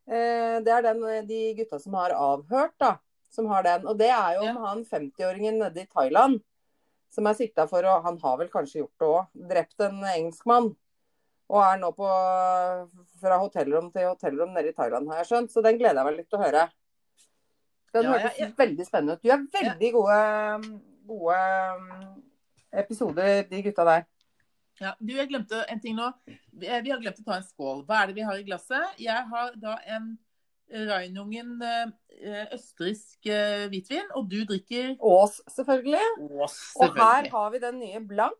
[0.08, 2.98] eh, Det er den, eh, de gutta som har avhørt, da.
[3.30, 3.86] Som har den.
[3.88, 4.66] Og det er jo om Ja.
[4.68, 6.42] han 50-åringen nede i Thailand
[7.12, 9.28] som er sikta for å Han har vel kanskje gjort det òg.
[9.50, 10.76] Drept en engelskmann.
[11.54, 12.08] Og er nå på
[13.22, 15.54] fra hotellrom til hotellrom nede i Thailand, har jeg skjønt.
[15.54, 16.64] Så den gleder jeg meg litt til å høre.
[17.94, 18.56] Den Ja, hørtes ja, ja.
[18.58, 19.22] veldig spennende ut.
[19.22, 20.18] Du er veldig gode,
[21.12, 21.38] gode
[21.78, 22.18] um,
[22.82, 24.08] episoder, de gutta der.
[24.82, 26.10] Ja, du, jeg glemte en ting nå.
[26.26, 27.84] Vi vi har glemt å ta en skål.
[27.86, 28.98] Hva er det vi har i glasset?
[28.98, 30.16] Jeg har da en
[30.74, 36.02] Reinungen eh, østerriksk eh, hvitvin, og du drikker Ås, selvfølgelig.
[36.24, 36.90] Ås, selvfølgelig.
[36.90, 38.40] Og her har vi den nye blank.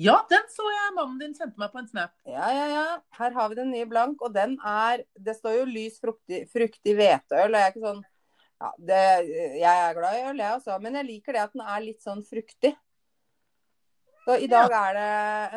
[0.00, 2.10] Ja, den så jeg mannen din sendte meg på en snap.
[2.26, 2.86] Ja, ja, ja.
[3.14, 6.96] Her har vi den nye blank, og den er Det står jo lys fruktig, fruktig
[6.98, 7.52] hveteøl.
[7.52, 9.04] Og jeg er ikke sånn ja, det,
[9.60, 12.02] Jeg er glad i øl, jeg også, men jeg liker det at den er litt
[12.02, 12.74] sånn fruktig.
[14.24, 15.08] Så i dag er det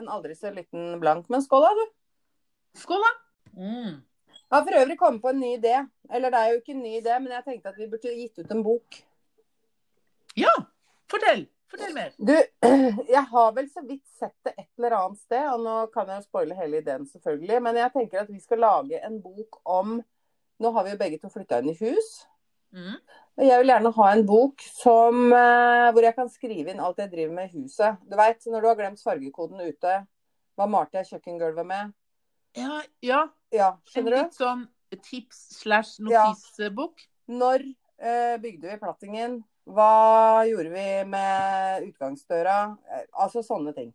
[0.02, 1.30] en aldri så liten blank.
[1.32, 2.80] Men skål, da, du.
[2.82, 3.12] Skål, da!
[3.58, 3.94] Mm.
[4.38, 5.76] Jeg har for øvrig kommet på en ny idé.
[6.12, 8.44] Eller det er jo ikke en ny idé, men jeg tenkte at vi burde gitt
[8.44, 9.00] ut en bok.
[10.38, 10.52] Ja,
[11.10, 11.48] fortell!
[11.72, 12.14] Fortell mer.
[12.18, 12.34] Du,
[13.16, 16.22] jeg har vel så vidt sett det et eller annet sted, og nå kan jeg
[16.22, 17.60] jo spoile hele ideen, selvfølgelig.
[17.66, 20.00] Men jeg tenker at vi skal lage en bok om
[20.58, 22.08] Nå har vi jo begge to flytta inn i hus.
[22.74, 22.96] Mm.
[23.38, 26.98] Og jeg vil gjerne ha en bok som, eh, hvor jeg kan skrive inn alt
[26.98, 28.00] jeg driver med i huset.
[28.10, 29.94] Du veit, når du har glemt fargekoden ute,
[30.58, 31.94] hva malte jeg kjøkkengulvet med?
[32.58, 33.20] Ja, ja.
[33.54, 34.18] Ja, En skjønner du?
[34.24, 34.66] litt sånn
[35.06, 36.26] tips slash Ja.
[37.28, 37.64] Når
[38.00, 39.44] eh, bygde vi plattingen?
[39.68, 42.58] Hva gjorde vi med utgangsdøra?
[42.88, 43.92] Eh, altså sånne ting.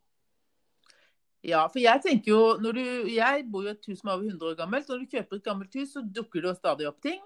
[1.43, 4.29] Ja, for jeg tenker jo når du, Jeg bor i et hus som er over
[4.29, 4.89] 100 år gammelt.
[4.89, 7.19] Når du kjøper et gammelt hus, så dukker det jo stadig opp ting.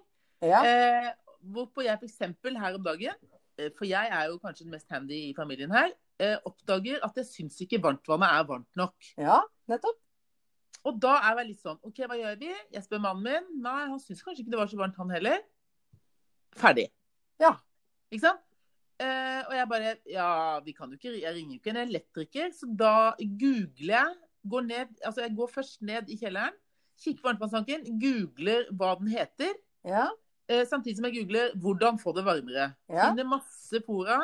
[0.44, 0.62] Ja.
[0.64, 1.10] Eh,
[1.52, 2.18] hvorpå jeg f.eks.
[2.46, 3.20] her om dagen,
[3.58, 7.20] eh, for jeg er jo kanskje den mest handy i familien her, eh, oppdager at
[7.20, 8.94] jeg syns ikke varmtvannet er varmt nok.
[9.16, 10.00] ja, nettopp.
[10.86, 12.52] Og da er jeg litt sånn OK, hva gjør vi?
[12.70, 13.46] Jeg spør mannen min.
[13.64, 15.40] Nei, han syns kanskje ikke det var så varmt, han heller.
[16.56, 16.86] Ferdig.
[17.42, 17.56] Ja.
[18.12, 18.42] Ikke sant?
[18.96, 22.52] Uh, og jeg bare Ja, vi kan jo ikke Jeg ringer jo ikke en elektriker,
[22.56, 24.14] så da googler jeg.
[24.46, 26.54] Går ned, altså jeg går først ned i kjelleren,
[27.02, 29.56] kikker på varmtvannstanken, googler hva den heter.
[29.84, 30.06] Ja.
[30.46, 32.70] Uh, samtidig som jeg googler 'hvordan få det varmere'.
[32.88, 33.10] Ja.
[33.10, 34.20] Finner masse fora.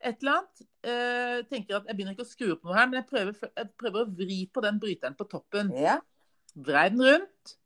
[0.00, 0.62] Et eller annet.
[0.86, 3.70] Uh, tenker at Jeg begynner ikke å skru opp noe her, men jeg prøver, jeg
[3.78, 5.74] prøver å vri på den bryteren på toppen.
[5.76, 5.98] ja.
[6.56, 7.56] Vrei den rundt.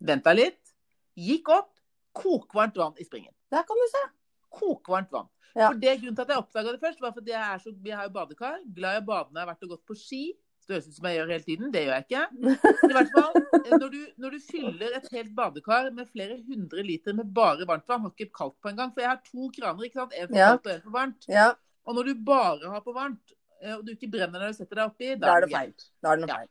[0.00, 0.74] Venta litt.
[1.16, 1.70] Gikk opp.
[2.12, 3.32] Kokvarmt vann i springen.
[3.50, 4.02] Der kan du se.
[4.50, 5.28] Kokvarmt vann.
[5.54, 5.70] Ja.
[5.72, 7.96] For det Grunnen til at jeg oppdaga det først, var fordi jeg er så, jeg
[7.96, 8.60] har jo badekar.
[8.76, 10.22] Glad i å bade når jeg har vært og gått på ski.
[10.68, 11.70] Det høres ut som jeg gjør hele tiden.
[11.72, 12.24] Det gjør jeg ikke.
[12.44, 16.36] Men i hvert fall, eh, når du, når du fyller et helt badekar med flere
[16.44, 18.92] hundre liter med bare varmt vann, har ikke kaldt på engang.
[18.92, 20.12] For jeg har to kraner, ikke sant.
[20.12, 20.50] En for Ja.
[20.52, 21.28] kaldt og en for varmt.
[21.32, 21.48] Ja,
[21.88, 23.32] Og når du bare har på varmt,
[23.62, 25.72] eh, og du ikke brenner når du setter deg oppi, da er det feil.
[26.04, 26.36] Da er det noe Ja.
[26.42, 26.48] feil.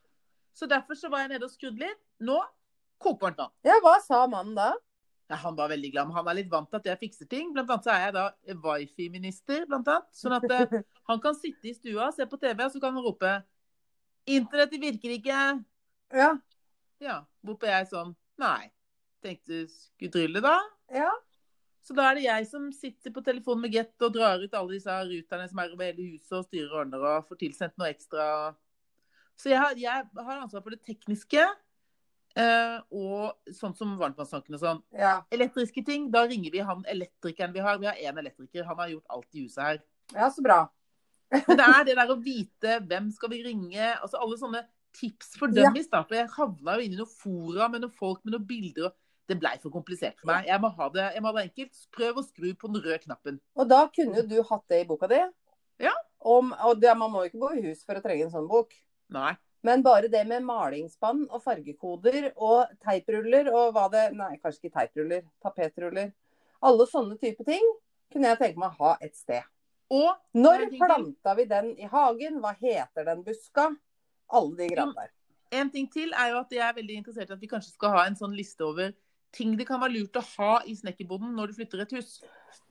[0.58, 2.00] Så derfor så var jeg nede og skrudde litt.
[2.20, 2.40] Nå
[2.98, 3.50] kokvarmt vann.
[3.62, 4.72] Ja, hva sa mannen da?
[5.28, 7.50] Ja, han var veldig glad, men han er litt vant til at jeg fikser ting.
[7.52, 8.24] Blant annet så er jeg da
[8.64, 10.08] wifi-minister, blant annet.
[10.16, 10.78] Sånn at eh,
[11.10, 13.34] han kan sitte i stua, se på TV, og så kan han rope
[14.28, 15.44] 'Internettet virker ikke'.
[16.16, 16.32] Ja.
[17.04, 17.22] Ja.
[17.44, 18.70] Hvorpå jeg sånn Nei.
[19.24, 20.56] Tenkte skulle trylle, da.
[20.94, 21.10] Ja.
[21.82, 24.76] Så da er det jeg som sitter på telefonen med Get og drar ut alle
[24.76, 27.88] disse ruterne som er over hele huset, og styrer og ordner og får tilsendt noe
[27.90, 28.26] ekstra.
[29.38, 31.44] Så jeg har, jeg har ansvar for det tekniske.
[32.36, 34.82] Eh, og sånn som varmtvannstanken og sånn.
[34.96, 35.18] Ja.
[35.34, 37.78] Elektriske ting, da ringer vi han elektrikeren vi har.
[37.78, 39.80] Vi har én elektriker, han har gjort alt i huset her.
[40.14, 40.66] ja, så bra.
[41.30, 44.64] Men det er det der å vite hvem skal vi ringe, altså alle sånne
[44.96, 45.90] tips for dummies.
[45.92, 48.88] da, for Jeg havna jo inn i noen fora med noen folk med noen bilder.
[48.88, 50.46] og Det blei for komplisert for meg.
[50.48, 51.82] Jeg må ha det, jeg må ha det enkelt.
[51.94, 53.36] Prøv å skru på den røde knappen.
[53.60, 55.20] Og da kunne jo du hatt det i boka di.
[55.84, 55.92] Ja.
[56.18, 58.48] Om, og det, man må jo ikke bo i hus for å trenge en sånn
[58.50, 58.72] bok.
[59.14, 59.36] Nei.
[59.66, 64.78] Men bare det med malingsspann og fargekoder og teipruller og hva det Nei, kanskje ikke
[64.78, 65.24] teipruller.
[65.42, 66.12] Tapetruller.
[66.62, 67.64] Alle sånne type ting
[68.12, 69.42] kunne jeg tenke meg å ha et sted.
[69.90, 72.38] Og Når planta vi den i hagen?
[72.42, 73.70] Hva heter den buska?
[74.28, 75.12] Alle de greiene der.
[75.50, 77.94] en ting til er jo at jeg er veldig interessert i at vi kanskje skal
[77.94, 78.92] ha en sånn liste over
[79.32, 82.18] ting det kan være lurt å ha i snekkerboden når du flytter et hus.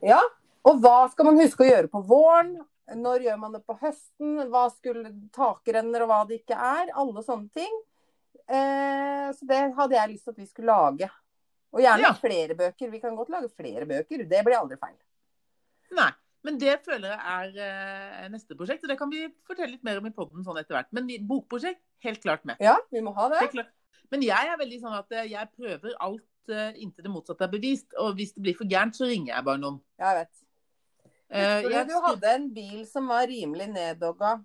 [0.06, 0.19] Ja.
[0.67, 2.56] Og hva skal man huske å gjøre på våren?
[2.95, 4.38] Når gjør man det på høsten?
[4.52, 6.91] Hva skulle takrenner og hva det ikke er?
[6.95, 7.73] Alle sånne ting.
[8.47, 11.10] Eh, så det hadde jeg lyst til at vi skulle lage.
[11.76, 12.13] Og gjerne Ja.
[12.15, 12.89] flere bøker.
[12.91, 14.23] Vi kan godt lage flere bøker.
[14.30, 14.95] Det blir aldri feil.
[15.91, 16.12] Nei.
[16.47, 17.19] Men det føler jeg
[17.60, 20.60] er eh, neste prosjekt, og det kan vi fortelle litt mer om i poden sånn
[20.62, 20.88] etter hvert.
[20.95, 22.56] Men bokprosjekt, helt klart med.
[22.63, 23.65] Ja, vi må ha det.
[24.13, 27.52] Men jeg er veldig sånn at eh, jeg prøver alt eh, inntil det motsatte er
[27.52, 27.91] bevist.
[28.00, 29.82] Og hvis det blir for gærent, så ringer jeg bare noen.
[30.00, 30.43] Jeg vet.
[31.29, 34.37] Eh, Husker jeg du hadde en bil som var rimelig neddogga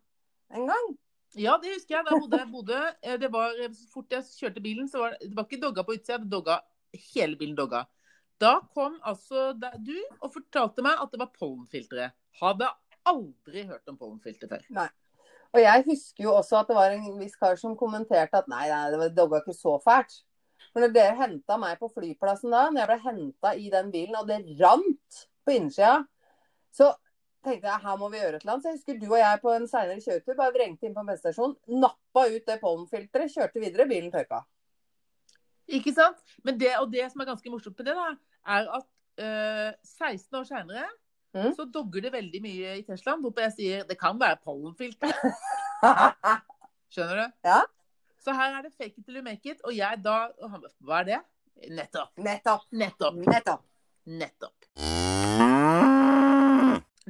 [0.53, 0.89] en gang?
[1.39, 2.05] Ja, det husker jeg.
[2.09, 2.81] Da bodde jeg i Bodø.
[3.03, 5.85] Eh, Det var, så fort jeg kjørte bilen, så var det, det var ikke dogga
[5.87, 6.59] på utsida, det dogga
[7.15, 7.85] hele bilen dogga.
[8.43, 12.11] Da kom altså du og fortalte meg at det var pollenfiltre.
[12.41, 12.69] Hadde
[13.07, 14.91] aldri hørt om pollenfilter før.
[15.53, 18.67] Og jeg husker jo også at det var en viss kar som kommenterte at nei,
[18.69, 20.23] nei, det var- dogga ikke så fælt.
[20.73, 24.17] For når dere henta meg på flyplassen da, når jeg ble henta i den bilen,
[24.17, 26.07] og det rant på innsida,
[26.73, 26.93] så
[27.45, 28.65] tenkte jeg her må vi gjøre et eller annet.
[28.65, 31.11] Så jeg husker du og jeg på en seinere kjøretur bare vrengte inn på en
[31.13, 34.43] bensinstasjon, nappa ut det pollenfilteret, kjørte videre, bilen tørka.
[35.73, 36.19] Ikke sant?
[36.45, 38.09] Men det, og det som er ganske morsomt med det, da,
[38.57, 38.89] er at
[39.23, 40.89] øh, 16 år seinere
[41.33, 41.55] Mm.
[41.57, 43.23] så dogger det veldig mye i Teslaen.
[43.25, 45.15] Hvorpå jeg sier det kan være pollenfilter.
[46.93, 47.39] Skjønner du?
[47.49, 47.63] Ja.
[48.21, 49.63] Så her er det fake it till you make it.
[49.65, 50.29] Og jeg da
[50.85, 51.21] Hva er det?
[51.73, 52.13] Nettopp.
[52.21, 52.67] Nettopp.
[52.71, 53.17] Nettopp.
[53.25, 53.65] Nettopp.
[54.05, 54.62] Nettopp.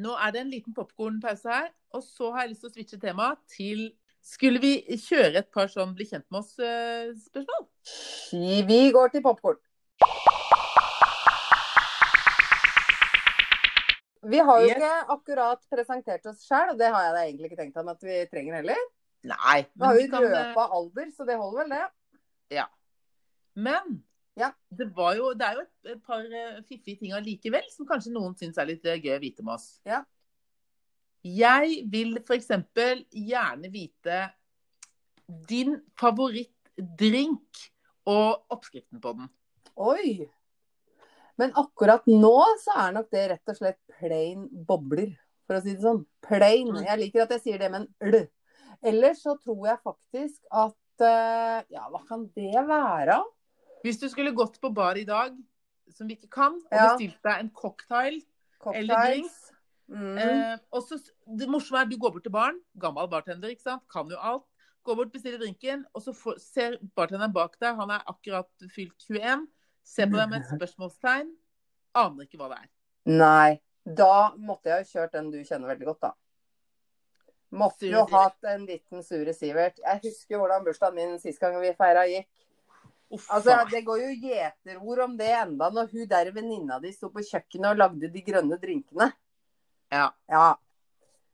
[0.00, 3.00] Nå er det en liten popkornpause her, og så har jeg lyst til å switche
[3.00, 3.90] tema til
[4.22, 7.64] Skulle vi kjøre et par sånn bli kjent med oss-spørsmål?
[8.68, 9.59] Vi går til popkorn.
[14.31, 17.59] Vi har jo ikke akkurat presentert oss sjøl, og det har jeg da egentlig ikke
[17.64, 18.78] tenkt om at vi trenger heller.
[19.26, 19.59] Nei.
[19.74, 21.83] Vi har jo kan, eh, røpa alder, så det holder vel, det.
[22.61, 22.68] Ja.
[23.59, 24.05] Men
[24.38, 24.49] Ja.
[24.73, 28.14] det, var jo, det er jo et, et par eh, fiffige ting allikevel som kanskje
[28.14, 29.66] noen syns er litt eh, gøy å vite med oss.
[29.88, 30.03] Ja.
[31.23, 32.49] Jeg vil f.eks.
[33.12, 34.23] gjerne vite
[35.49, 37.61] din favorittdrink
[38.11, 39.29] og oppskriften på den.
[39.79, 40.31] Oi!
[41.40, 45.12] Men akkurat nå så er nok det rett og slett plain bobler,
[45.47, 46.03] for å si det sånn.
[46.25, 46.73] Plain.
[46.73, 46.83] Mm.
[46.88, 48.27] Jeg liker at jeg sier det med en l.
[48.83, 53.21] Ellers så tror jeg faktisk at eh, Ja, hva kan det være?
[53.83, 55.35] Hvis du skulle gått på bar i dag,
[55.92, 56.97] som vi ikke kan, og Ja.
[56.97, 58.23] bestilt deg en cocktail
[58.75, 59.53] Eller drinks
[59.90, 60.18] Mm.
[60.18, 60.97] eh, og så,
[61.38, 64.16] Det morsomme er at du går bort til baren, gammel bartender, ikke sant, kan jo
[64.16, 64.45] alt.
[64.85, 68.97] Går bort, bestiller drinken, og så får, ser bartenderen bak deg, han er akkurat fylt
[69.11, 69.47] 21,
[69.85, 71.35] ser på deg med et spørsmålstegn,
[71.95, 72.68] aner ikke hva det er.
[73.07, 73.61] Nei.
[73.85, 76.12] Da måtte jeg jo kjørt den du kjenner veldig godt, da.
[77.53, 79.77] Måtte jo hatt en liten Sure Sivert.
[79.83, 82.31] Jeg husker hvordan bursdagen min sist gang vi feira gikk.
[83.12, 83.59] Uff, Altså.
[83.70, 87.75] Det går jo gjeterord om det enda når hun der venninna di sto på kjøkkenet
[87.75, 89.12] og lagde de grønne drinkene.
[89.92, 90.11] ja.
[90.31, 90.55] Ja.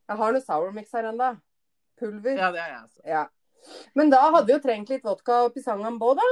[0.08, 1.34] Jeg har noe sour mix her ennå.
[2.00, 2.32] Pulver.
[2.38, 2.46] Ja.
[2.46, 3.82] ja, det har jeg, altså.
[3.98, 6.28] Men da hadde vi jo trengt litt vodka og pisangambo, da.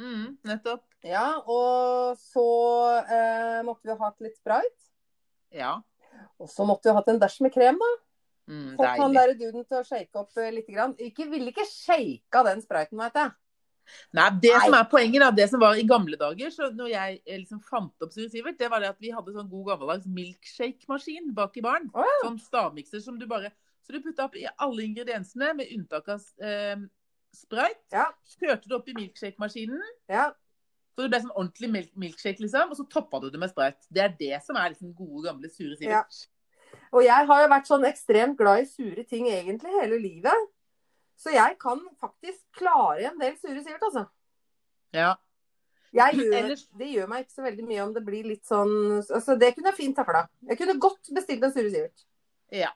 [0.00, 0.84] Mm, nettopp.
[1.04, 2.46] Ja, og så
[3.02, 4.88] eh, måtte vi ha hatt litt sprite.
[5.52, 5.74] Ja.
[6.40, 7.90] Og så måtte vi ha hatt en dæsj med krem, da.
[8.48, 10.70] Mm, Fått han der duden til å shake opp eh, litt.
[10.72, 10.96] Grann.
[11.02, 13.34] Ikke, ville ikke shaka den spriten, veit jeg.
[14.16, 14.62] Nei, det Nei.
[14.66, 17.60] som er poenget, da, det som var i gamle dager, så når jeg eh, liksom
[17.66, 21.64] fant opp Sivert, det var det at vi hadde sånn god gammeldags milkshake-maskin bak i
[21.64, 21.90] baren.
[21.94, 22.06] Oh.
[22.06, 22.18] ja.
[22.26, 26.22] Sånn stavmikser som du bare Så du putta opp i alle ingrediensene, med unntak av
[26.38, 26.84] eh,
[27.34, 27.82] sprite.
[27.90, 28.06] Ja.
[28.36, 30.28] Kjørte det opp i milkshake-maskinen, Ja.
[30.94, 32.70] så det ble sånn ordentlig milk milkshake, liksom.
[32.70, 33.82] Og så toppa du det med sprite.
[33.90, 36.28] Det er det som er liksom gode, gamle Sure Sivert.
[36.92, 40.51] Og jeg har jo vært sånn ekstremt glad i sure ting egentlig hele livet.
[41.22, 44.06] Så jeg kan faktisk klare en del sure Sivert, altså.
[44.96, 45.12] Ja.
[45.92, 48.70] Jeg gjør, Ellers- det gjør meg ikke så veldig mye om det blir litt sånn
[49.02, 50.24] altså Det kunne jeg fint takla.
[50.48, 52.04] Jeg kunne godt bestilt en sure Sivert.
[52.52, 52.72] Ja.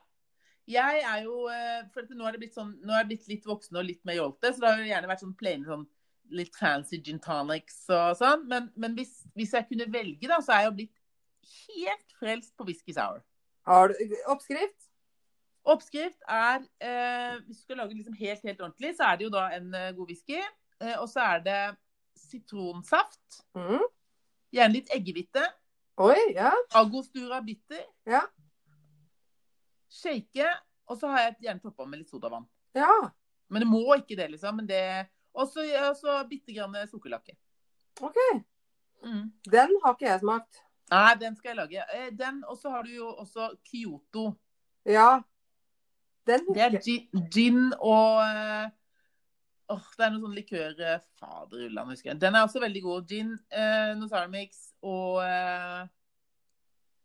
[0.66, 3.28] Jeg er jo eh, For at nå er det blitt sånn Nå er jeg blitt
[3.30, 5.86] litt voksen og litt mer jålete, så det har jo gjerne vært sånn plain sånn
[6.34, 8.48] litt fancy gin tonics og sånn.
[8.50, 10.96] Men, men hvis, hvis jeg kunne velge, da, så er jeg jo blitt
[11.68, 13.20] helt frelst på whisky sour.
[13.66, 14.85] Har du oppskrift?
[15.66, 19.32] Oppskrift er eh, Hvis du skal lage liksom helt, helt ordentlig, så er det jo
[19.34, 20.38] da en eh, god whisky.
[20.80, 21.60] Eh, og så er det
[22.16, 23.40] sitronsaft.
[23.58, 23.84] Mm.
[24.54, 25.42] Gjerne litt eggehvite.
[26.02, 26.52] Oi, ja.
[26.76, 27.82] Agostura bitter.
[28.06, 28.22] Ja.
[29.90, 30.48] Shake.
[30.86, 32.46] Og så har jeg gjerne toppa med litt sodavann.
[32.76, 32.92] Ja.
[33.50, 34.60] Men det må ikke det, liksom.
[34.60, 34.82] Men det
[35.36, 37.34] Og så bitte grann sukkerlakke.
[38.00, 38.16] OK.
[39.04, 39.32] Mm.
[39.44, 40.62] Den har ikke jeg smakt.
[40.90, 41.86] Nei, den skal jeg lage.
[41.94, 44.32] Eh, Den, Og så har du jo også Kyoto.
[44.84, 45.22] Ja.
[46.26, 46.76] Den Det er
[47.32, 48.66] gin, og Åh,
[49.68, 52.20] Åh, Det er noe sånn likør eh, Faderullan, husker jeg.
[52.22, 53.06] Den er også veldig god.
[53.10, 54.44] Gin, eh, noe
[54.86, 55.80] og eh,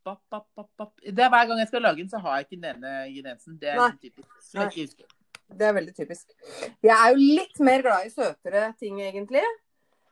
[0.06, 0.92] bap, bap, bap, bap.
[1.02, 3.58] Det er Hver gang jeg skal lage den, så har jeg ikke den ene ingrediensen.
[3.62, 3.90] Det er Nei.
[3.96, 5.18] liksom typisk.
[5.52, 6.36] Det er veldig typisk.
[6.86, 9.44] Jeg er jo litt mer glad i søtere ting, egentlig.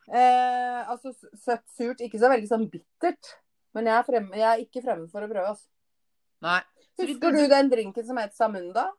[0.09, 3.35] Eh, altså søtt, surt, ikke så veldig sånn bittert.
[3.77, 5.53] Men jeg er, fremme, jeg er ikke fremmed for å prøve.
[5.53, 5.69] Altså.
[6.43, 6.59] Nei.
[6.99, 8.89] Husker du den drinken som het Samunda?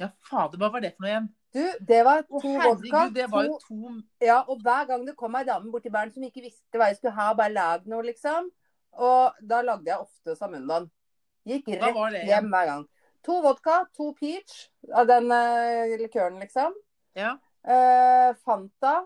[0.00, 1.28] Ja, fader, hva var det for noe igjen?
[1.50, 2.60] Du, det var to vodka.
[2.62, 6.12] herregud, det var jo To, ja, og hver gang det kom ei dame borti baren
[6.14, 8.48] som ikke visste hva jeg skulle ha, bare lag noe, liksom.
[9.02, 10.88] Og da lagde jeg ofte Samundaen.
[11.48, 12.84] Gikk rett var det hjem hver gang.
[13.26, 16.76] To vodka, to peach av den uh, likøren, liksom.
[17.18, 17.34] Ja.
[17.66, 19.00] Uh, Fanta.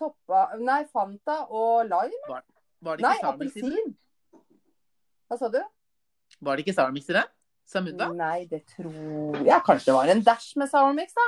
[0.00, 2.40] Toppa Nei, Fanta og lime.
[2.80, 3.94] Var det ikke Nei, appelsin.
[5.30, 5.60] Hva sa du?
[6.40, 7.26] Var det ikke Sour Mix i det?
[7.70, 8.08] Samunda?
[8.16, 11.26] Nei, det tror jeg kanskje det var en dash med sour mix, da.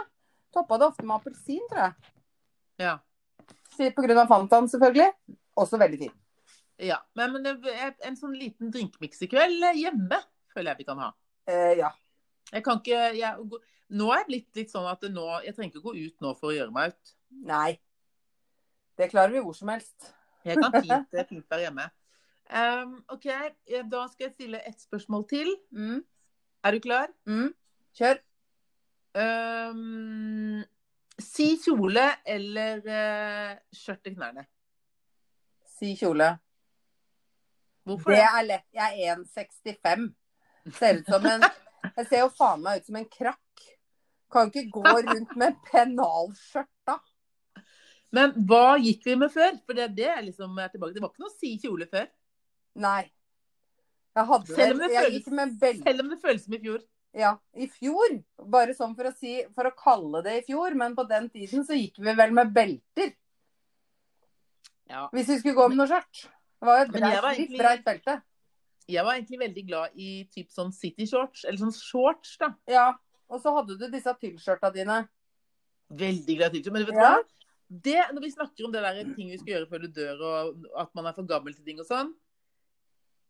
[0.56, 2.10] Toppa det ofte med appelsin, tror jeg.
[2.82, 2.96] Ja.
[3.94, 5.12] På grunn av Fantaen, selvfølgelig.
[5.62, 6.14] Også veldig fin.
[6.82, 6.98] ja.
[7.14, 7.68] Men, men
[8.02, 10.18] en sånn liten drinkmix i kveld eh, hjemme
[10.52, 11.12] føler jeg vi kan ha.
[11.48, 11.92] Eh, ja.
[12.52, 15.86] Jeg kan ikke jeg, Nå er jeg blitt litt sånn at nå, jeg trenger ikke
[15.86, 17.14] gå ut nå for å gjøre meg ut.
[17.48, 17.70] Nei.
[18.98, 20.10] Det klarer vi hvor som helst.
[20.44, 21.86] Jeg kan fint, eh, fint være hjemme.
[22.52, 25.48] Um, OK, eh, da skal jeg stille ett spørsmål til.
[25.72, 26.02] Mm.
[26.64, 27.08] Er du klar?
[27.24, 27.48] Mm.
[27.96, 28.20] Kjør.
[29.16, 30.60] Um,
[31.20, 34.44] si kjole eller uh, skjørt til knærne.
[35.78, 36.28] Si kjole.
[37.88, 38.68] Hvorfor Det er lett.
[38.76, 40.06] Jeg er 1,65.
[40.76, 41.48] Ser ut som en
[41.96, 43.64] Jeg ser jo faen meg ut som en krakk.
[44.32, 47.00] Kan ikke gå rundt med pennalskjørt, da.
[48.12, 49.56] Men hva gikk vi med før?
[49.66, 50.94] For det, det er liksom er tilbake.
[50.94, 52.06] Det var ikke noe si kjole før.
[52.74, 53.10] Nei.
[54.12, 55.84] Jeg hadde Selv det Jeg gikk med belte.
[55.86, 56.82] Selv om det føles som i fjor.
[57.16, 58.18] Ja, i fjor.
[58.52, 61.64] Bare sånn for å si For å kalle det i fjor, men på den tiden
[61.68, 63.14] så gikk vi vel med belter.
[64.88, 65.06] Ja.
[65.12, 66.26] Hvis vi skulle gå med noe skjørt.
[66.62, 68.18] Det var jo et breit, var litt breit belte.
[68.90, 72.50] Jeg var egentlig veldig glad i typ sånn city shorts, eller sånn shorts, da.
[72.70, 72.88] Ja.
[73.32, 74.98] Og så hadde du disse tyllskjørta dine.
[75.92, 77.14] Veldig glad i Men vet du Ja.
[77.16, 77.22] hva?
[77.72, 80.66] Det, når vi snakker om det der ting vi skal gjøre før du dør, og
[80.76, 82.12] at man er for gammel til ting og sånn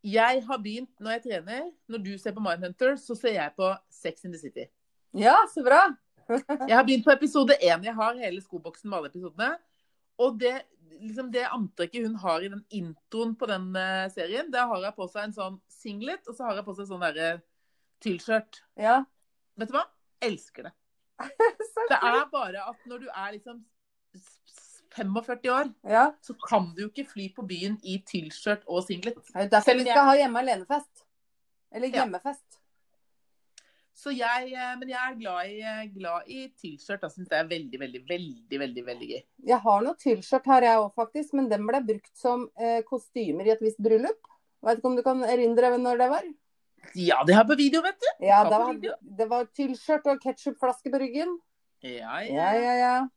[0.02, 3.68] Jeg har begynt, når jeg trener Når du ser på Mindhunter, så ser jeg på
[3.90, 4.66] Sex in the City.
[5.14, 5.84] Ja, så bra.
[6.68, 7.82] Jeg har begynt på episode én.
[7.84, 9.50] Jeg har hele skoboksen med alle episodene.
[10.22, 10.52] Og det,
[11.02, 14.96] liksom det antrekket hun har i den introen på den eh, serien, der har hun
[14.96, 17.32] på seg en sånn singlet, og så har hun på seg sånn derre
[18.04, 18.62] tyllskjørt.
[18.80, 19.02] Ja.
[19.60, 19.84] Vet du hva?
[20.22, 20.74] Elsker det.
[21.90, 23.62] Det er bare at når du er liksom
[24.96, 26.12] 45 år, Ja.
[26.22, 29.14] så kan du jo ikke fly på byen i tilskjørt og singlet.
[29.32, 31.04] Det er derfor vi skal ha hjemme alene-fest.
[31.72, 32.04] Eller Ja.
[32.04, 32.58] hjemmefest.
[33.94, 37.02] Så jeg, eh, men jeg er glad i, eh, glad i tyllskjørt.
[37.02, 39.22] Jeg syns det er veldig, veldig, veldig veldig, veldig gøy.
[39.46, 41.34] Jeg har noe tilskjørt her, jeg òg, faktisk.
[41.34, 44.18] Men den ble brukt som eh, kostymer i et visst bryllup.
[44.64, 46.22] Vet ikke om du kan erindre når det var?
[46.98, 48.26] Ja, det har på video, vet du.
[48.26, 51.38] Ja, det var, det var tyllskjørt og ketsjupflaske på ryggen.
[51.82, 52.52] Ja, Ja, ja.
[52.54, 53.08] ja, ja.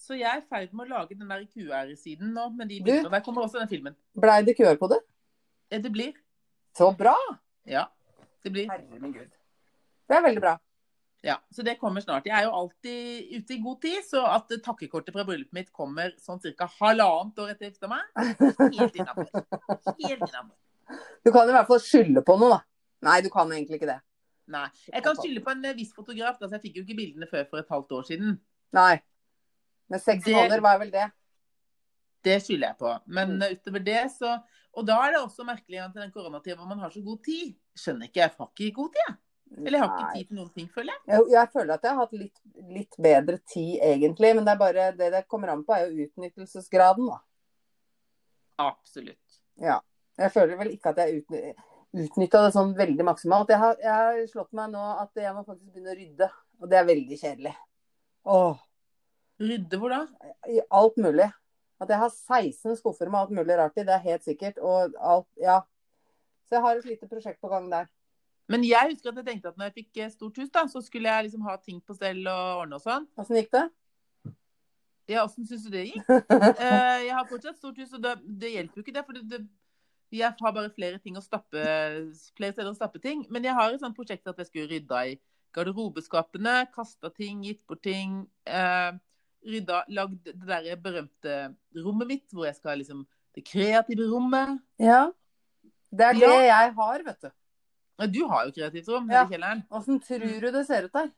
[0.00, 2.46] Så jeg er i ferd med å lage den der QR-siden nå.
[2.56, 3.12] Men de bildene.
[3.12, 3.96] Der kommer også den filmen.
[4.16, 5.00] Blei det QR-kode?
[5.70, 5.82] det?
[5.84, 6.16] Det blir.
[6.76, 7.14] Så bra!
[7.68, 7.84] Ja,
[8.44, 8.70] det blir.
[8.70, 9.30] Herre min gud.
[10.08, 10.56] Det er veldig bra.
[11.22, 12.24] Ja, Så det kommer snart.
[12.26, 16.14] Jeg er jo alltid ute i god tid, så at takkekortet fra bryllupet mitt kommer
[16.16, 16.68] sånn ca.
[16.78, 18.06] halvannet år etter gifta meg,
[18.78, 19.28] helt innafor.
[20.00, 20.56] Helt innafor.
[21.20, 22.62] Du kan i hvert fall skylde på noe, da.
[23.04, 24.00] Nei, du kan egentlig ikke det.
[24.50, 24.64] Nei.
[24.88, 26.40] Jeg kan skylde på en eh, viss fotograf.
[26.40, 28.34] Altså, jeg fikk jo ikke bildene før for et halvt år siden.
[28.76, 28.94] Nei.
[29.90, 31.08] Men seks måneder er vel det.
[32.22, 32.92] Det skylder jeg på.
[33.06, 33.56] Men Mm.
[33.56, 36.90] utover det, så Og da er det også merkelig at den koronatida hvor man har
[36.94, 39.16] så god tid Skjønner ikke, jeg har ikke god tid, jeg.
[39.66, 41.00] Eller jeg har ikke tid til noen ting, føler jeg.
[41.08, 42.38] Jeg, jeg føler at jeg har hatt litt,
[42.70, 44.30] litt bedre tid, egentlig.
[44.36, 47.18] Men det er bare det det kommer an på, er jo utnyttelsesgraden, da.
[48.62, 49.40] Absolutt.
[49.60, 49.80] Ja.
[50.20, 51.42] Jeg føler vel ikke at jeg utny
[51.90, 53.48] utnytta det sånn veldig maksimalt.
[53.50, 56.28] Jeg har, jeg har slått meg nå at jeg må faktisk begynne å rydde.
[56.62, 57.54] Og det er veldig kjedelig.
[58.30, 58.60] Åh,
[59.40, 60.00] Rydde hvor da?
[60.48, 61.30] i alt mulig.
[61.80, 64.58] At jeg har 16 skuffer med alt mulig rart i, det er helt sikkert.
[64.58, 65.62] Og alt Ja.
[66.44, 67.86] Så jeg har et lite prosjekt på gang der.
[68.50, 70.80] Men jeg husker at jeg tenkte at når jeg fikk eh, stort hus, da, så
[70.82, 73.06] skulle jeg liksom ha ting på stell og ordne og sånn.
[73.22, 73.68] Åssen gikk det?
[75.10, 76.10] Ja, åssen syns du det gikk?
[76.66, 79.04] Eh, jeg har fortsatt stort hus, og det, det hjelper jo ikke det.
[79.06, 79.40] For det, det,
[80.18, 81.62] jeg har bare flere stappe,
[82.34, 83.22] flere steder å stappe ting.
[83.30, 85.14] Men jeg har et sånt prosjekt at jeg skulle rydda i
[85.54, 88.24] garderobeskapene, kasta ting, gitt bort ting.
[88.46, 88.90] Eh,
[89.46, 91.36] rydda, lagd det der berømte
[91.84, 94.58] rommet mitt, hvor jeg skal liksom Det kreative rommet.
[94.78, 95.10] Ja.
[95.90, 96.40] Det er det Ja.
[96.42, 97.30] jeg har, vet du.
[98.10, 99.24] Du har jo kreativt rom Ja.
[99.24, 99.62] i kjelleren.
[99.70, 101.10] Åssen tror du det ser ut der?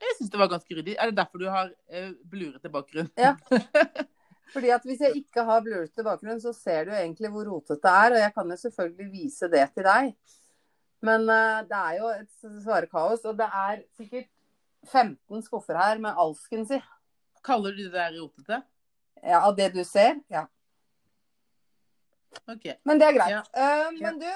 [0.00, 0.96] Jeg syns det var ganske ryddig.
[0.98, 3.10] Er det derfor du har uh, blurete bakgrunn?
[3.16, 3.36] Ja.
[4.52, 7.92] Fordi at Hvis jeg ikke har blurete bakgrunn, så ser du egentlig hvor rotete det
[7.92, 8.12] er.
[8.16, 10.14] Og jeg kan jo selvfølgelig vise det til deg.
[11.02, 13.24] Men uh, det er jo et svare kaos.
[13.24, 14.28] Og det er sikkert
[14.90, 16.80] 15 skuffer her med alsken si.
[17.42, 18.62] Kaller du det der rotete?
[19.22, 20.20] Ja, av det du ser.
[20.30, 20.46] Ja.
[22.48, 22.64] Ok.
[22.84, 23.34] Men det er greit.
[23.34, 23.42] Ja.
[23.52, 24.30] Uh, men du,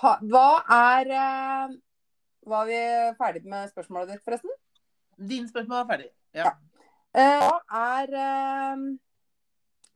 [0.00, 1.74] ha, hva er uh,
[2.46, 2.78] Var vi
[3.18, 4.52] ferdig med spørsmålet ditt, forresten?
[5.16, 6.08] Dine spørsmål er ferdig.
[6.36, 6.52] Ja.
[7.16, 7.36] ja.
[7.42, 8.82] Hva er eh,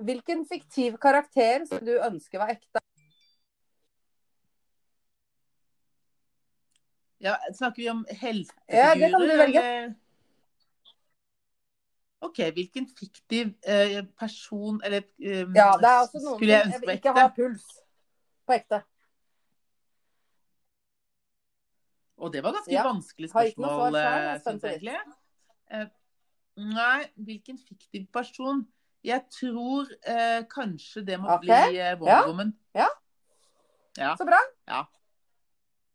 [0.01, 2.81] Hvilken fiktiv karakter som du ønsker var ekte?
[7.21, 7.37] ja.
[7.53, 8.81] Snakker vi om heltefigurer?
[8.81, 9.61] Ja, det kan du velge.
[9.61, 9.95] eller-
[12.21, 16.81] OK, hvilken fiktiv eh, person eller eh, Ja, det er også noen skulle jeg ønske
[16.85, 16.99] på ekte?
[16.99, 17.69] ikke ha puls
[18.47, 18.81] på ekte.
[22.21, 22.85] Og det var ganske Ja.
[22.85, 24.99] vanskelig spørsmål, jeg eh, synes jeg egentlig.
[25.71, 25.87] Eh,
[26.57, 28.67] nei, hvilken fiktiv person?
[29.05, 31.71] Jeg tror eh, kanskje det må okay.
[31.71, 32.81] bli eh, Wonder ja.
[32.85, 32.89] Ja.
[33.97, 34.17] Ja.
[34.17, 34.41] Så bra.
[34.69, 34.83] Ja.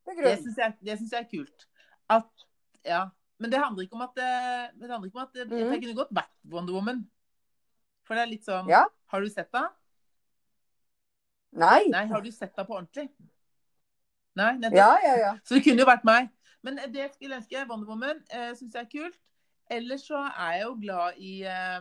[0.06, 1.68] Det Det syns jeg, jeg er kult.
[2.10, 2.48] At,
[2.86, 3.06] ja.
[3.40, 5.72] Men det handler ikke om at, eh, det handler ikke om at eh, Mhm.
[5.74, 7.10] Jeg kunne godt vært Wonder Woman.
[8.06, 8.86] For det er litt sånn Ja.
[9.08, 9.70] Har du sett henne?
[11.54, 11.88] Nei.
[11.88, 13.10] Nei, har du sett henne på ordentlig?
[14.36, 14.76] Nei, nettopp.
[14.76, 15.34] Ja, ja, ja.
[15.48, 16.30] Så det kunne jo vært meg.
[16.64, 19.20] Men det jeg skulle ønske Wonder Woman eh, syns jeg er kult.
[19.72, 21.80] Ellers så er jeg jo glad i eh,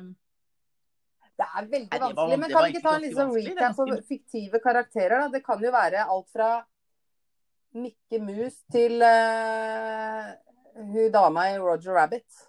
[1.34, 2.38] Det er veldig Nei, det var- vanskelig.
[2.40, 3.44] Men kan vi ikke ta en litt vanskelig.
[3.44, 5.18] Det er recap på fiktive karakterer?
[5.24, 5.28] da?
[5.28, 6.50] Det kan jo være alt fra
[7.74, 10.34] Mikke Mus til eh,
[10.74, 12.40] hun dama i Roger Rabbit.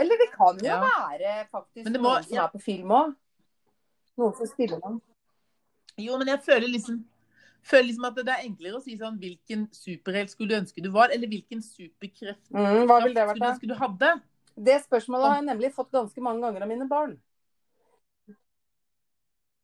[0.00, 0.80] Eller det kan jo Ja.
[0.80, 2.44] være faktisk må- noen som ja.
[2.44, 3.14] er på film òg.
[4.18, 5.00] Noen som spiller dem.
[5.98, 7.04] Jo, men jeg føler liksom
[7.62, 10.90] føler liksom at det er enklere å si sånn Hvilken superhelt skulle du ønske du
[10.90, 11.10] var?
[11.10, 14.22] Eller hvilken superkreft Mm, hva ville det vært, skulle du ønske du hadde?
[14.56, 17.20] Det spørsmålet har jeg nemlig fått ganske mange ganger av mine barn.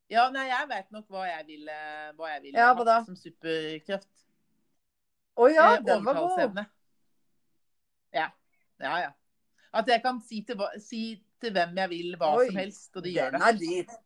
[0.09, 1.79] Ja, nei, jeg vet nok hva jeg ville,
[2.17, 4.07] hva jeg ville Ja, hatt som superkreft.
[5.37, 6.65] Å ja, Eh, den var god.
[8.17, 8.31] Ja.
[8.81, 9.13] Ja, ja.
[9.77, 11.03] At jeg kan si til, si
[11.43, 13.99] til hvem jeg vil hva Oi, som helst, og de gjør det.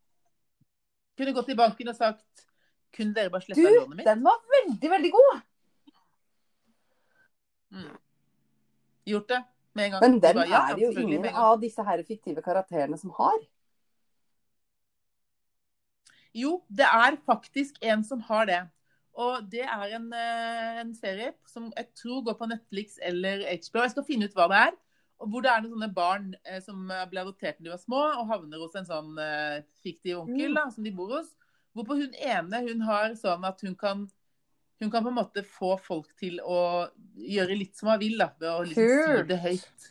[1.19, 2.47] Kunne gått i banken og sagt
[2.97, 4.07] Kunne dere bare sletta lånet mitt?
[4.07, 5.43] Du, den var veldig, veldig god.
[7.71, 7.97] Mm.
[9.13, 9.41] Gjort det
[9.79, 10.03] med en gang.
[10.03, 13.39] Men den bare, ja, er det jo ingen av disse her fiktive karakterene som har.
[16.35, 18.61] Jo, det er faktisk en som har det.
[19.19, 23.83] Og det er en, eh, en serie som jeg tror går på Netflix eller HBO.
[23.83, 24.79] Jeg skal finne ut hva det er.
[25.21, 28.01] Og hvor det er noen sånne barn eh, som ble adoptert da de var små,
[28.21, 31.35] og havner hos en sånn eh, fiktiv onkel da, som de bor hos.
[31.77, 34.09] Hvorpå hun ene hun har sånn at hun kan
[34.81, 36.89] hun kan på en måte få folk til å
[37.21, 39.89] gjøre litt som hun vil, da, ved å liksom si det høyt.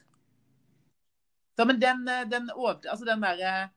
[1.53, 2.01] Så, men den,
[2.31, 3.69] den, over, altså den derre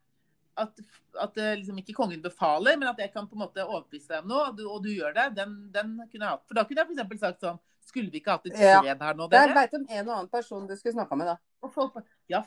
[0.56, 0.80] at,
[1.20, 4.22] at eh, liksom ikke kongen befaler, men at jeg kan på en måte overbevise deg
[4.24, 6.44] om noe, og du, og du gjør det, den, den kunne jeg hatt.
[6.48, 7.20] For da kunne jeg f.eks.
[7.24, 8.76] sagt sånn Skulle vi ikke hatt et Ja.
[8.80, 9.54] fred her nå, Jeg dere?
[9.56, 11.36] veit om en og annen person du skulle snakka med, da.
[11.66, 11.96] Og folk
[12.30, 12.44] Ja.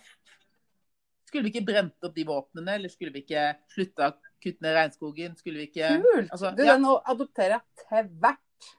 [1.28, 3.44] Skulle vi ikke brent opp de våpnene, eller skulle vi ikke
[3.74, 5.36] slutta å kutte ned regnskogen?
[5.36, 6.30] Skulle vi ikke Kult!
[6.32, 6.78] altså, du, ja.
[6.78, 8.70] den adopterer jeg til hvert.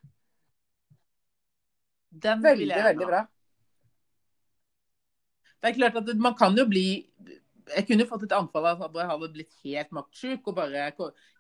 [2.16, 3.24] Den Veldig, jeg veldig bra.
[5.60, 6.86] Det er klart at man kan jo bli
[7.74, 10.86] Jeg kunne jo fått et anfall av at jeg hadde blitt helt maktsjuk og bare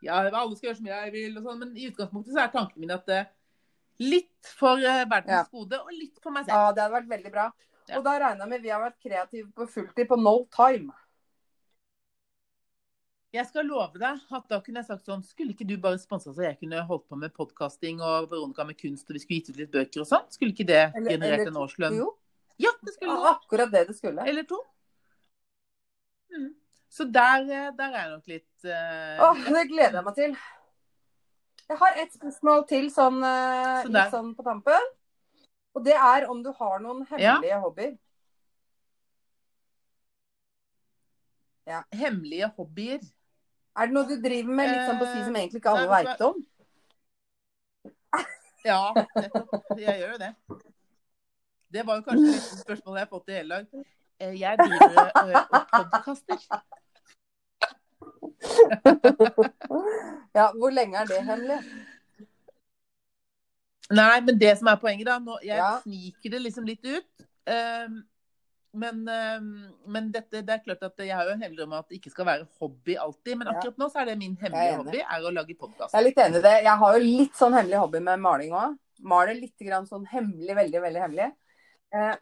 [0.02, 2.82] Ja, alle skal gjøre som jeg vil og sånn, men i utgangspunktet så er tanken
[2.82, 3.28] min at eh,
[4.02, 6.56] litt for eh, verdens gode og litt for meg selv.
[6.56, 7.48] Ja, det hadde vært veldig bra.
[7.86, 7.98] Ja.
[7.98, 10.94] Og da regner jeg med vi har vært kreative på fulltid på no time.
[13.36, 16.30] Jeg skal love deg at da kunne jeg sagt sånn Skulle ikke du bare sponsa
[16.32, 19.50] så jeg kunne holdt på med podkasting og Veronica med kunst, og vi skulle gitt
[19.50, 20.24] ut litt bøker og sånn?
[20.32, 21.98] Skulle ikke det generert eller- en årslønn?
[22.00, 22.14] Jo,
[22.58, 24.24] Ja, det skulle ja, akkurat det det skulle.
[24.24, 24.62] Eller to.
[26.36, 26.52] Mm.
[26.96, 30.36] Så der, eh, der er jeg nok litt uh, Åh, det gleder jeg meg til.
[31.66, 34.90] Jeg har et spørsmål til sånn, uh, Så litt sånn på tampen.
[35.76, 37.96] Og det er om du har noen hemmelige hobbyer.
[41.92, 43.00] hemmelige hobbyer.
[43.76, 46.22] Er det noe du driver med litt sånn på si som egentlig ikke alle veit
[46.28, 46.38] om?
[48.66, 49.52] Ja, nettopp.
[49.78, 50.30] Jeg gjør jo det.
[51.76, 53.84] Det var jo kanskje det spørsmål spørsmålet jeg har fått i hele dag.
[54.20, 56.38] Eh, Jeg driver eh, og podkaster.
[60.36, 61.58] Ja, hvor lenge er det hemmelig?
[63.96, 65.78] Nei, men det som er poenget, da nå, Jeg Ja.
[65.82, 67.26] sniker det liksom litt ut.
[67.46, 68.04] Um,
[68.74, 71.88] men, um, men dette, det er klart at jeg har jo en hemmelig om at
[71.88, 73.38] det ikke skal være hobby alltid.
[73.38, 75.94] Men akkurat nå så er det min hemmelige hobby er å lage podkast.
[75.94, 76.56] Jeg er litt enig i det.
[76.64, 78.76] Jeg har jo litt sånn hemmelig hobby med maling òg.
[79.00, 81.32] Maler litt grann sånn hemmelig, veldig, veldig hemmelig.
[81.94, 82.14] Eh,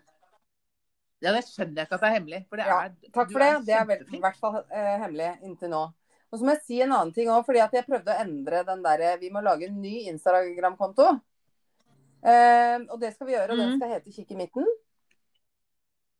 [1.23, 2.41] Ja, det skjønner jeg ikke at det er hemmelig.
[2.51, 3.67] Det Ja, er, takk for det.
[3.67, 5.83] Det er vel, i hvert fall eh, hemmelig inntil nå.
[6.33, 8.65] Og så må jeg si en annen ting òg, fordi at jeg prøvde å endre
[8.67, 11.21] den derre Vi må lage en ny Instagram-konto.
[12.25, 13.77] Eh, og det skal vi gjøre, og den Mhm.
[13.79, 14.67] skal hete Kikk i midten.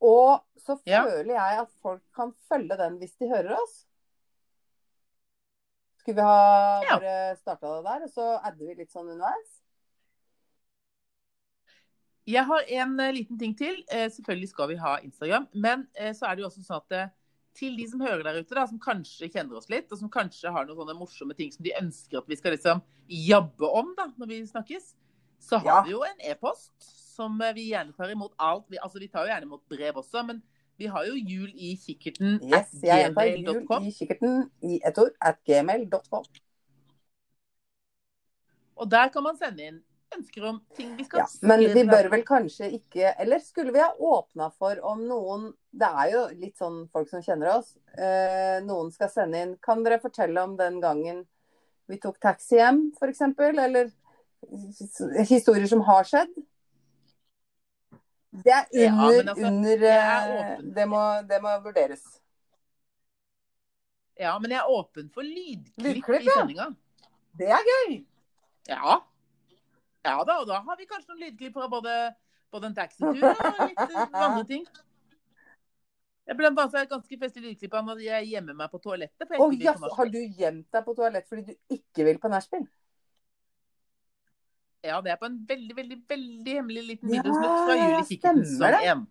[0.01, 1.03] Og så Ja.
[1.03, 3.85] føler jeg at folk kan følge den hvis de hører oss.
[5.99, 6.99] Skulle vi ha Ja.
[6.99, 9.61] bare starta det der, og så adder vi litt sånn underveis?
[12.25, 13.83] Jeg har en eh, liten ting til.
[13.93, 15.45] Eh, selvfølgelig skal vi ha Instagram.
[15.53, 17.13] Men eh, så er det jo også sånn at
[17.55, 20.51] til de som hører der ute, da, som kanskje kjenner oss litt, og som kanskje
[20.51, 24.09] har noen sånne morsomme ting som de ønsker at vi skal liksom jabbe om da,
[24.19, 24.89] når vi snakkes,
[25.39, 25.77] så har Ja.
[25.85, 26.73] vi jo en e-post
[27.15, 28.65] som vi gjerne tar imot alt.
[28.67, 30.41] Vi, altså, vi tar jo gjerne imot brev også, men
[30.75, 35.15] vi har jo jul i kikkerten Yes, at gjentar jul i kikkerten i ett ord
[35.21, 36.25] at gmail.com.
[38.75, 39.79] Og der kan man sende inn
[40.15, 43.81] ønsker om ting vi skal Ja, men vi bør vel kanskje ikke Eller skulle vi
[43.83, 47.73] ha åpna for om noen Det er jo litt sånn folk som kjenner oss.
[47.97, 51.23] Eh, noen skal sende inn Kan dere fortelle om den gangen
[51.85, 53.21] vi tok taxi hjem, f.eks.?
[53.61, 53.91] Eller
[55.29, 56.31] historier som har skjedd?
[58.43, 62.01] Det er under, ja, altså, under det, er eh, det, må, det må vurderes.
[64.19, 66.39] Ja, men jeg er åpen for lydklipp, Lydklipp, i ja.
[66.39, 66.67] sendinga.
[67.37, 67.95] Det er gøy!
[68.71, 68.97] Ja.
[70.05, 71.93] Ja da, og da har vi kanskje noen lydklipp fra både,
[72.53, 74.65] både en taxitur og litt andre ting.
[76.25, 79.27] Jeg ble bare det ganske festlig lydklipp av når jeg gjemmer meg på toalettet.
[79.29, 82.65] Å vil på har du gjemt deg på toalett fordi du ikke vil på nachspiel?
[84.85, 88.43] Ja, det er på en veldig, veldig veldig hemmelig liten Ja, fra Jul i kikkerten
[88.45, 88.81] det.
[88.93, 89.05] 1.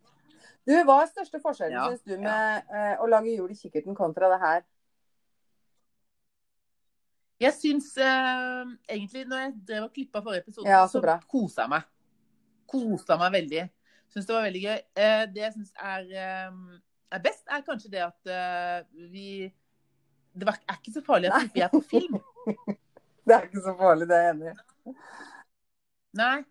[0.65, 3.97] Du, Hva er største forskjellen, Ja, syns du, med eh, å lage jul i kikkerten
[3.99, 4.63] kontra det her?
[7.43, 11.65] Jeg syns eh, egentlig, når jeg drev og klippa forrige episode, Ja, så så, kosa
[11.65, 11.89] jeg meg.
[12.71, 13.65] Kosa meg veldig.
[14.15, 14.79] Syns det var veldig gøy.
[15.03, 16.79] Eh, det jeg syns er, eh,
[17.17, 19.53] er best, er kanskje det at eh, vi
[20.35, 22.19] Det var, er ikke så farlig at vi er på film.
[23.25, 24.93] Det er ikke så farlig, det er jeg enig i.
[26.21, 26.43] Nei.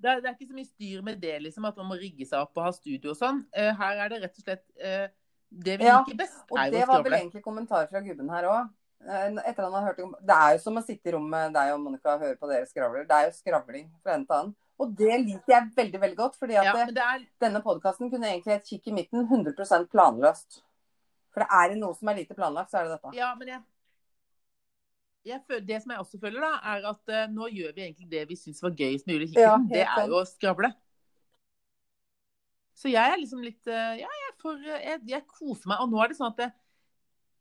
[0.00, 2.26] Det er, det er ikke så mye styr med det, liksom, at man må rigge
[2.28, 3.42] seg opp og ha studio og sånn.
[3.52, 5.04] Eh, her er det rett og slett eh,
[5.48, 8.48] Det vi liker best, Og er jo det var vel egentlig kommentar fra gubben her
[8.50, 8.72] òg.
[9.04, 11.72] Etter han har hørt om Det er jo som å sitte i rommet med deg
[11.74, 13.04] og Monica og høre på dere skravler.
[13.08, 14.54] Det er jo skravling fra ende til annen.
[14.80, 16.38] Og det liker jeg veldig veldig godt.
[16.40, 20.62] fordi at Ja, er denne podkasten kunne egentlig hett Kikk i midten 100% planløst.
[21.34, 23.12] For det er noe som er lite planlagt, så er det dette.
[23.18, 23.60] Ja, men jeg,
[25.26, 28.10] jeg føler, Det som jeg også føler, da, er at uh, nå gjør vi egentlig
[28.10, 30.72] det vi syns var gøyest med Ja, det er jo å skravle.
[32.74, 35.82] Så jeg er liksom litt uh, Ja, jeg, får, uh, jeg, jeg koser meg.
[35.82, 36.50] Og nå er det sånn at det,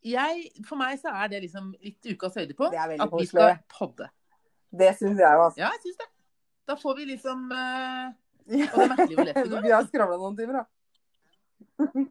[0.03, 2.75] jeg, For meg så er det liksom litt ukas høydepunkt.
[2.75, 3.29] At vi koselig.
[3.31, 4.09] skal podde.
[4.73, 5.61] Det syns jeg jo, altså.
[5.61, 6.09] Ja, jeg syns det.
[6.67, 8.11] Da får vi liksom uh,
[8.47, 9.63] Og det er merkelig hvor lett det går.
[9.67, 12.05] Vi har skravla noen timer, da.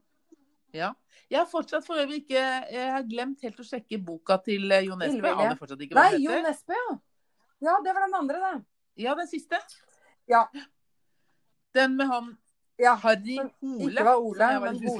[0.72, 0.90] Ja.
[1.32, 2.40] Jeg har fortsatt for øvrig ikke
[2.72, 5.28] Jeg har glemt helt å sjekke boka til eh, Jo Nesbø.
[5.28, 6.38] Jeg aner fortsatt ikke hva Nei, den Jo.
[6.46, 6.94] Nesbø, ja.
[7.62, 8.64] Ja, det var den andre, det.
[9.04, 9.60] Ja, den siste.
[10.30, 10.46] Ja.
[11.76, 12.32] Den med han
[12.80, 13.92] Ja, Harry Ole.
[13.92, 14.96] Ikke var Ole, men på.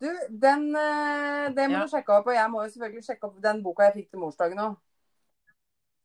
[0.00, 1.84] Du, den, eh, det må Ja.
[1.84, 2.26] du sjekke opp.
[2.30, 4.76] Og jeg må jo selvfølgelig sjekke opp den boka jeg fikk til morsdagen òg.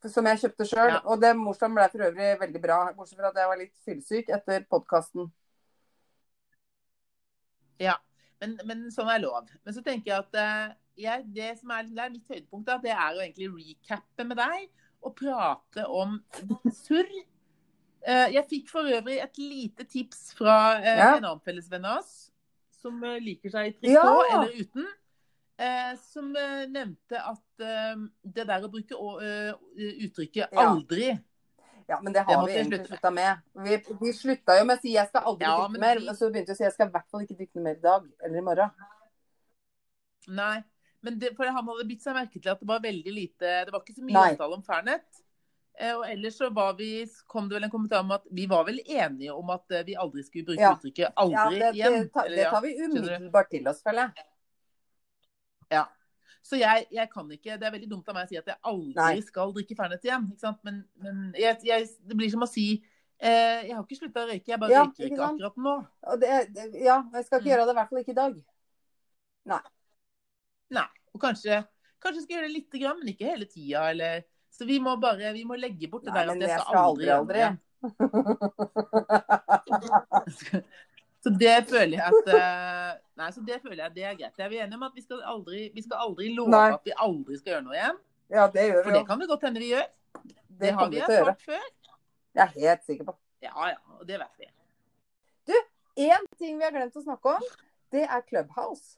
[0.09, 0.89] Som jeg kjøpte sjøl.
[0.95, 0.99] Ja.
[1.05, 2.79] Og det morsdagen ble for øvrig veldig bra.
[2.97, 5.29] Bortsett fra at jeg var litt fyllesyk etter podkasten.
[7.81, 7.95] Ja,
[8.41, 9.49] men, men sånn er lov.
[9.65, 10.73] Men så tenker jeg at eh,
[11.03, 14.37] jeg, det som er, det er mitt høydepunkt, da, det er å egentlig recappe med
[14.37, 14.67] deg
[15.03, 16.19] og prate om
[16.71, 17.09] surr.
[18.03, 21.15] Eh, jeg fikk for øvrig et lite tips fra Ja.
[21.15, 22.31] en annen fellesvenn av oss,
[22.83, 24.35] som eh, liker seg i trikot Ja.
[24.35, 24.89] eller uten.
[25.63, 29.53] Eh, som eh, nevnte at eh, det der å bruke å, eh,
[30.07, 31.13] uttrykket 'aldri'
[31.87, 33.41] Ja, men det har det vi egentlig slutta med.
[33.65, 36.15] Vi, vi slutta jo med å si 'jeg skal aldri Ja, drikke men mer', og
[36.15, 38.07] så begynte vi å si 'jeg skal i hvert fall ikke drikke mer i dag
[38.23, 38.71] eller i morgen'.
[40.27, 40.63] Nei.
[41.03, 43.73] Men det, for han hadde bitt seg merke til at det var veldig lite Det
[43.73, 44.29] var ikke så mye Nei.
[44.31, 45.03] omtale om Fernet.
[45.79, 46.89] Eh, og ellers så vi,
[47.27, 49.95] kom det vel en kommentar om at vi var vel enige om at eh, vi
[49.97, 50.75] aldri skulle bruke Ja.
[50.75, 51.93] uttrykket Ja, 'aldri' det, igjen.
[52.03, 54.25] det, tar- det tar vi umiddelbart til oss, føler jeg.
[55.71, 55.85] Ja.
[56.43, 58.57] Så jeg, jeg kan ikke Det er veldig dumt av meg å si at jeg
[58.63, 59.21] aldri Nei.
[59.21, 60.25] skal drikke Fernet igjen.
[60.35, 60.55] Ikke?
[60.63, 62.83] Men, men jeg, jeg, det blir som å si
[63.19, 65.75] eh, Jeg har ikke slutta å røyke, jeg bare Ja, røyker ikke ikke akkurat nå.
[66.11, 67.53] Og det, det, ja, jeg skal ikke Mm.
[67.53, 68.35] gjøre det, i hvert fall ikke i dag.
[70.73, 70.87] Nei.
[71.13, 71.63] Og kanskje,
[72.01, 73.89] kanskje skal jeg gjøre det lite grann, men ikke hele tida.
[73.91, 76.59] Eller Så vi må bare vi må legge bort det Nei, der at jeg jeg
[76.61, 77.41] skal aldri, aldri.
[81.23, 84.37] Så det føler jeg at eh, Nei, så det føler jeg det er greit.
[84.37, 86.69] Jeg Er vi enige om at vi skal aldri, vi skal aldri love Nei.
[86.75, 87.97] at vi aldri skal gjøre noe igjen?
[88.33, 89.87] Ja, det gjør vi For det kan det godt hende vi gjør.
[90.23, 91.63] Det Det har vi erfart før.
[92.33, 93.15] Jeg er helt sikker på.
[93.43, 94.47] Ja ja, og det vet vi.
[95.93, 97.43] Én ting vi har glemt å snakke om,
[97.93, 98.97] det er Clubhouse.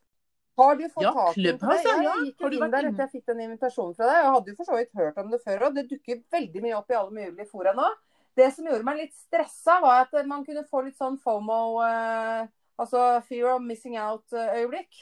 [0.56, 1.56] Har du fått Ja, tak i det?
[1.60, 1.96] Ja.
[2.06, 4.20] Jeg gikk inn der etter jeg fikk den invitasjonen fra deg.
[4.22, 6.78] Jeg hadde jo for så vidt hørt om det før, og det dukker veldig mye
[6.78, 7.90] opp i alle mulige fora nå.
[8.36, 12.48] Det som gjorde meg litt stressa, var at man kunne få litt sånn FOMO, eh,
[12.76, 14.98] Altså fear of missing out-øyeblikk.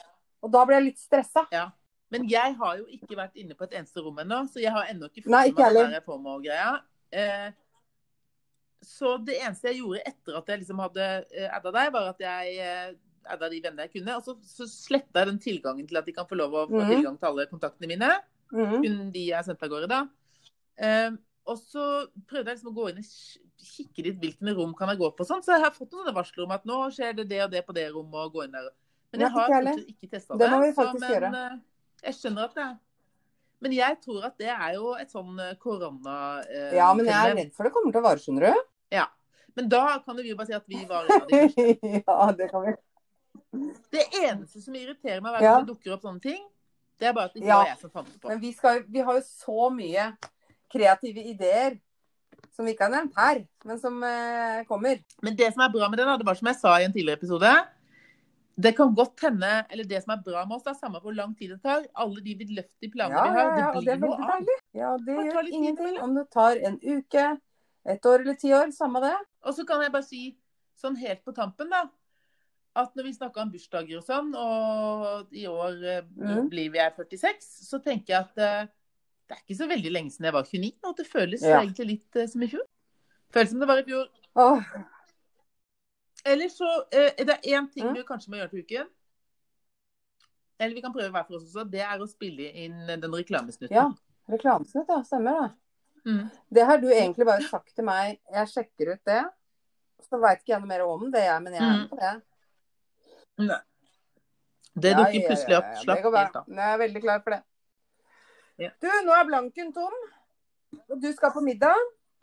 [0.45, 1.47] Og da ble jeg litt stressa.
[1.53, 1.71] Ja.
[2.13, 4.91] Men jeg har jo ikke vært inne på et eneste rom ennå, så jeg har
[4.91, 6.75] ennå ikke fått Nei, med meg FOMO-greia.
[7.09, 7.47] Eh,
[8.85, 12.21] så det eneste jeg gjorde etter at jeg liksom hadde eh, adda deg, var at
[12.21, 12.93] jeg eh,
[13.30, 14.15] adda de vennene jeg kunne.
[14.17, 16.82] Og så, så sletta jeg den tilgangen til at de kan få lov å få
[16.82, 16.89] Mhm.
[16.95, 18.11] tilgang til alle kontaktene mine.
[18.53, 18.82] Mm.
[18.84, 20.01] Kun de jeg sendte av gårde, da.
[20.78, 23.07] Um, og så prøvde jeg liksom å gå inn og
[23.63, 25.26] kikke litt hvilke rom kan jeg gå på.
[25.28, 25.41] Sånn.
[25.43, 27.74] Så jeg har fått noen varsler om at nå skjer det det og det på
[27.76, 28.69] det rommet, og gå inn der.
[29.13, 30.49] Men jeg har ikke testa Det det.
[30.51, 31.57] må vi så, men, eh,
[32.03, 32.78] jeg skjønner at det er
[33.63, 36.43] Men jeg tror at det er jo et sånn eh, korona...
[36.49, 38.63] eh, Ja, men jeg er redd for det kommer til å vare, skjønner du.
[38.91, 39.05] Ja.
[39.55, 42.03] Men da kan vi jo bare si at vi var en av de første.
[42.07, 42.74] ja, det kan vi.
[43.93, 45.55] Det eneste som irriterer meg hver Ja.
[45.61, 46.41] det dukker opp sånne ting,
[46.99, 47.57] det er bare at det ikke Ja.
[47.61, 48.27] var jeg som fant det på.
[48.29, 50.07] Men vi, skal, vi har jo så mye
[50.73, 51.79] kreative ideer
[52.53, 54.99] som vi ikke har nevnt her, men som eh, kommer.
[55.21, 57.17] Men det som er bra med den, det var som jeg sa i en tidligere
[57.21, 57.53] episode
[58.55, 61.13] Det kan godt hende, eller det som er bra med oss, det er samme hvor
[61.15, 61.85] lang tid det tar.
[61.95, 64.37] Alle de vidløftige planene Ja, vi har, det blir det noe annet av.
[64.37, 64.57] deilig.
[64.77, 67.39] Ja, det gjør ingenting om det tar en uke,
[67.85, 68.69] et år eller ti år.
[68.71, 69.15] Samme det.
[69.43, 70.37] Og så kan jeg bare si
[70.77, 71.87] sånn helt på tampen, da.
[72.76, 76.47] At når vi snakker om bursdager og sånn, og i år eh, Mm.
[76.49, 78.67] blir vi er 46, så tenker jeg at eh,
[79.30, 81.59] det er ikke så veldig lenge siden jeg var 29, og det føles Ja.
[81.61, 82.65] egentlig litt eh, som i fjor.
[83.34, 84.07] Føles som det var i fjor.
[84.36, 84.63] Åh,
[86.26, 87.93] Eller så er det én ting Mm.
[87.95, 88.88] vi kanskje må gjøre til uken.
[90.59, 91.69] Eller vi kan prøve hver for oss også.
[91.69, 93.71] Det er å spille inn den reklamesnutten.
[93.76, 93.91] ja.
[94.30, 95.01] Reklamesnutt, ja.
[95.03, 95.51] Stemmer det.
[96.05, 96.30] Mm.
[96.53, 98.19] Det har du egentlig bare sagt til meg.
[98.32, 99.26] Jeg sjekker ut det.
[100.09, 101.80] Så veit ikke jeg noe mer om det, jeg, men jeg er Mm.
[101.82, 102.21] med på det.
[103.41, 103.61] Nei.
[104.73, 105.71] Det Ja, dukker ja, plutselig opp.
[105.84, 106.45] Slapp helt av.
[106.49, 107.41] Jeg er veldig klar for det.
[108.61, 108.69] Ja.
[108.81, 109.97] Du, nå er blanken tom.
[110.89, 111.77] Og du skal på middag.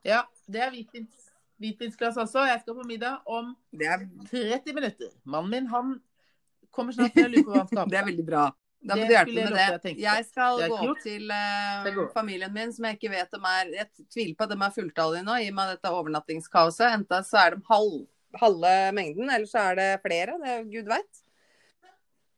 [0.07, 1.31] Ja, det er hvitvins,
[1.61, 2.47] hvitvinsglass også.
[2.49, 5.13] Jeg skal på middag om Det er, 30 minutter.
[5.25, 5.99] Mannen min han
[6.75, 8.49] kommer snart til å lure på hva han skal ha på det er veldig bra.
[8.81, 9.91] Da må du hjelpe med det.
[9.91, 9.97] Jeg.
[10.01, 13.75] Jeg skal Det gå opp til uh, familien min, som jeg ikke vet om er
[13.75, 16.87] Jeg tviler på at de er fulltallige nå, i og med dette overnattingskaoset.
[16.97, 17.99] Enten så er de halv,
[18.39, 20.39] halve mengden, eller så er det flere.
[20.45, 21.25] Det Gud veit.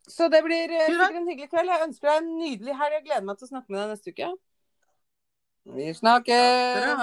[0.09, 1.69] Så det blir eh, sikkert en hyggelig kveld.
[1.71, 2.95] Jeg ønsker deg en nydelig helg.
[2.99, 4.29] Jeg gleder meg til å snakke med deg neste uke.
[5.77, 6.97] Vi snakkes.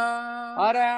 [0.59, 0.89] Ha det.